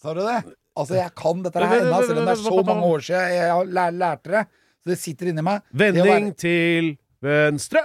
[0.00, 0.38] Sa du det?
[0.78, 3.94] Altså, jeg kan dette her ennå, selv om det er så mange år siden jeg
[4.00, 4.44] lærte det.
[4.80, 5.60] Så det sitter inni meg.
[5.76, 6.86] Vending være- til
[7.20, 7.82] venstre.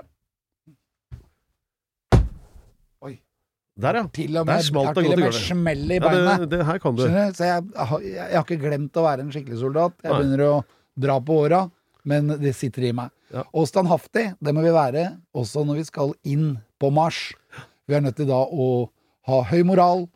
[3.76, 4.04] Der, ja.
[4.16, 6.38] Til og Der med, smalt jeg har det godt i med smell i Ja, beina.
[6.40, 7.02] det, det her kan du.
[7.04, 9.94] Så jeg, har- jeg, jeg har ikke glemt å være en skikkelig soldat.
[10.04, 10.20] Jeg Nei.
[10.22, 10.64] begynner å
[10.98, 11.60] dra på åra,
[12.06, 13.12] men det sitter i meg.
[13.34, 13.44] Ja.
[13.54, 17.34] Og standhaftig, det må vi være også når vi skal inn på Mars.
[17.90, 18.90] Vi er nødt til da å
[19.28, 20.08] ha høy moral,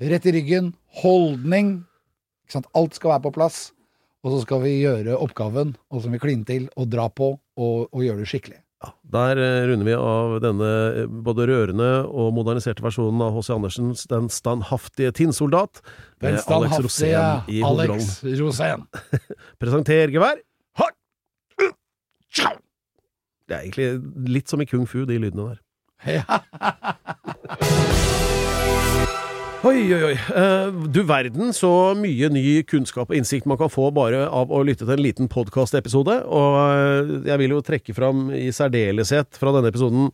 [0.00, 0.72] rett i ryggen,
[1.04, 1.84] holdning.
[2.48, 2.66] Ikke sant?
[2.74, 3.70] Alt skal være på plass.
[4.24, 7.34] Og så skal vi gjøre oppgaven, og så må vi kline til og dra på
[7.60, 8.58] og, og gjøre det skikkelig.
[9.14, 10.70] Der eh, runder vi av denne
[11.02, 13.52] eh, både rørende og moderniserte versjonen av H.C.
[13.54, 15.82] Andersens Den standhaftige tinnsoldat.
[16.24, 17.62] Den standhaftige Alex Rosén i.
[17.66, 18.88] Alex Rosén.
[19.60, 20.42] Presenter gevær.
[23.44, 25.60] Det er egentlig litt som i kung fu, de lydene der.
[29.64, 29.70] Ja.
[29.70, 30.16] Oi, oi, oi.
[30.36, 34.60] Eh, du verden så mye ny kunnskap og innsikt man kan få bare av å
[34.66, 36.18] lytte til en liten podkastepisode.
[36.28, 40.10] Og eh, jeg vil jo trekke fram i særdeleshet fra denne episoden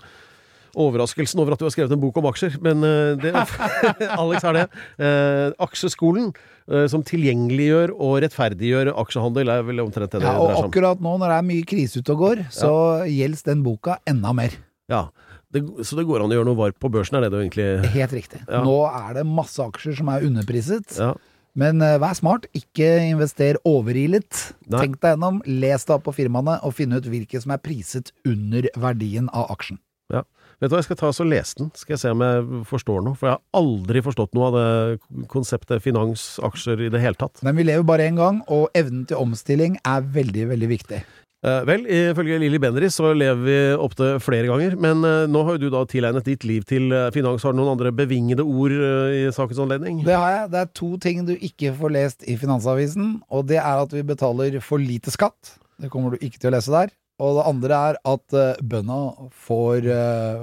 [0.79, 2.61] overraskelsen over at du har skrevet en bok om aksjer.
[2.63, 3.33] Men eh, det,
[4.23, 4.67] Alex har det.
[5.03, 6.31] Eh, aksjeskolen,
[6.71, 10.63] eh, som tilgjengeliggjør og rettferdiggjør aksjehandel, er vel omtrent det det Ja, og dreier seg
[10.63, 10.71] om.
[10.71, 12.73] akkurat nå når det er mye krise ute og går, så
[13.11, 14.55] gjelder den boka enda mer.
[14.91, 15.09] Ja.
[15.51, 17.67] Det, så det går an å gjøre noe varp på børsen, er det du egentlig
[17.97, 18.41] Helt riktig.
[18.47, 18.63] Ja.
[18.67, 20.95] Nå er det masse aksjer som er underpriset.
[21.01, 21.13] Ja.
[21.59, 24.31] Men uh, vær smart, ikke invester overilet.
[24.71, 24.85] Nei.
[24.85, 28.13] Tenk deg gjennom, les deg opp på firmaene og finn ut hvilke som er priset
[28.29, 29.81] under verdien av aksjen.
[30.11, 30.23] Ja.
[30.61, 33.05] Vet du hva, jeg skal ta og lese den, skal jeg se om jeg forstår
[33.07, 33.17] noe.
[33.17, 37.41] For jeg har aldri forstått noe av det konseptet finans, aksjer i det hele tatt.
[37.47, 41.01] Men vi lever bare én gang, og evnen til omstilling er veldig, veldig viktig.
[41.41, 45.57] Eh, vel, ifølge Lilly Bendriss så lever vi opptil flere ganger, men uh, nå har
[45.57, 47.47] jo du da tilegnet ditt liv til eh, finans.
[47.47, 50.03] Har du noen andre bevingede ord i sakens anledning?
[50.05, 50.51] Det har jeg.
[50.53, 54.05] Det er to ting du ikke får lest i Finansavisen, og det er at vi
[54.05, 55.55] betaler for lite skatt.
[55.81, 56.93] Det kommer du ikke til å lese der.
[57.21, 59.01] Og det andre er at uh, bønda
[59.47, 59.89] får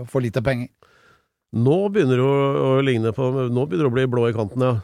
[0.10, 0.74] for lite penger.
[1.58, 4.66] Nå begynner det å, å ligne på Nå begynner det å bli blå i kanten,
[4.66, 4.76] ja.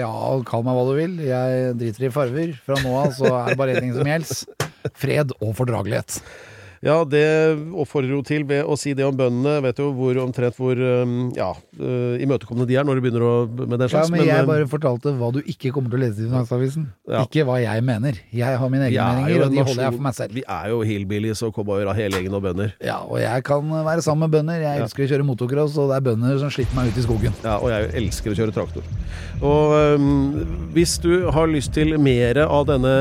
[0.00, 0.10] Ja,
[0.48, 1.20] kall meg hva du vil.
[1.28, 2.56] Jeg driter i farver.
[2.64, 4.61] Fra nå av så er det bare én ting som gjelder.
[4.94, 6.20] Fred og fordragelighet.
[6.82, 7.22] Ja, det
[7.78, 9.60] oppfordrer jo til ved å si det om bøndene.
[9.62, 13.34] Vet jo hvor omtrent hvor um, ja, uh, imøtekommende de er når du begynner å,
[13.46, 14.08] med den slags.
[14.08, 16.26] Ja, men, men jeg um, bare fortalte hva du ikke kommer til å lese i
[16.26, 16.88] Finansavisen.
[17.06, 17.22] Ja.
[17.22, 18.18] Ikke hva jeg mener.
[18.34, 20.34] Jeg har mine egne er meninger, og de nasjon- holder jeg for meg selv.
[20.40, 22.74] Vi er jo hillbillies og cowboyer av hele gjengen og bønder.
[22.82, 24.66] Ja, og jeg kan være sammen med bønder.
[24.66, 27.38] Jeg elsker å kjøre motocross, og det er bønder som slipper meg ut i skogen.
[27.46, 28.90] Ja, og jeg elsker å kjøre traktor.
[29.42, 29.72] Og
[30.02, 30.42] um,
[30.74, 32.92] hvis du har lyst til mer av denne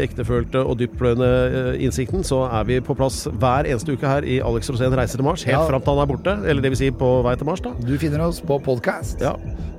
[0.00, 4.40] ektefølte og dyptpløyende eh, innsikten, så er vi på plass hver eneste uke her i
[4.44, 5.66] Alex Rosén reiser til Mars, helt Ja.
[5.68, 6.34] fram til han er borte.
[6.48, 7.70] Eller det vil si på vei til Mars, da.
[7.80, 9.34] Du finner oss på podcast, Ja.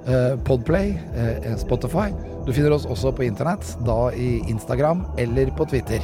[0.07, 2.09] eh, Podplay, eh, Spotify.
[2.45, 5.99] Du finner oss også på internett, da i Instagram eller på Twitter.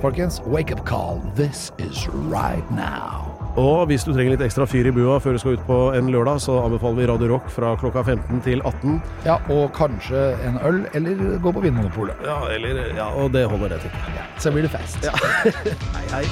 [0.00, 1.20] Folkens, wake up call.
[1.36, 3.29] This is right now.
[3.58, 6.10] Og hvis du trenger litt ekstra fyr i bua før du skal ut på en
[6.14, 9.00] lørdag, så anbefaler vi Radio Rock fra klokka 15 til 18.
[9.26, 12.22] Ja, og kanskje en øl, eller gå på Vinmonopolet.
[12.24, 13.90] Ja, eller Ja, og det holder det til.
[14.38, 15.04] Så blir det fest.
[15.96, 16.24] Hei, hei.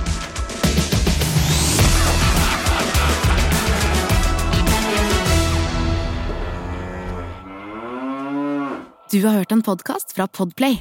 [9.10, 10.78] Du har hørt en podkast fra Podplay.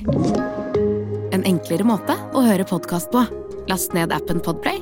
[1.31, 3.23] En enklere måte å høre podkast på.
[3.71, 4.81] Last ned appen Podplay,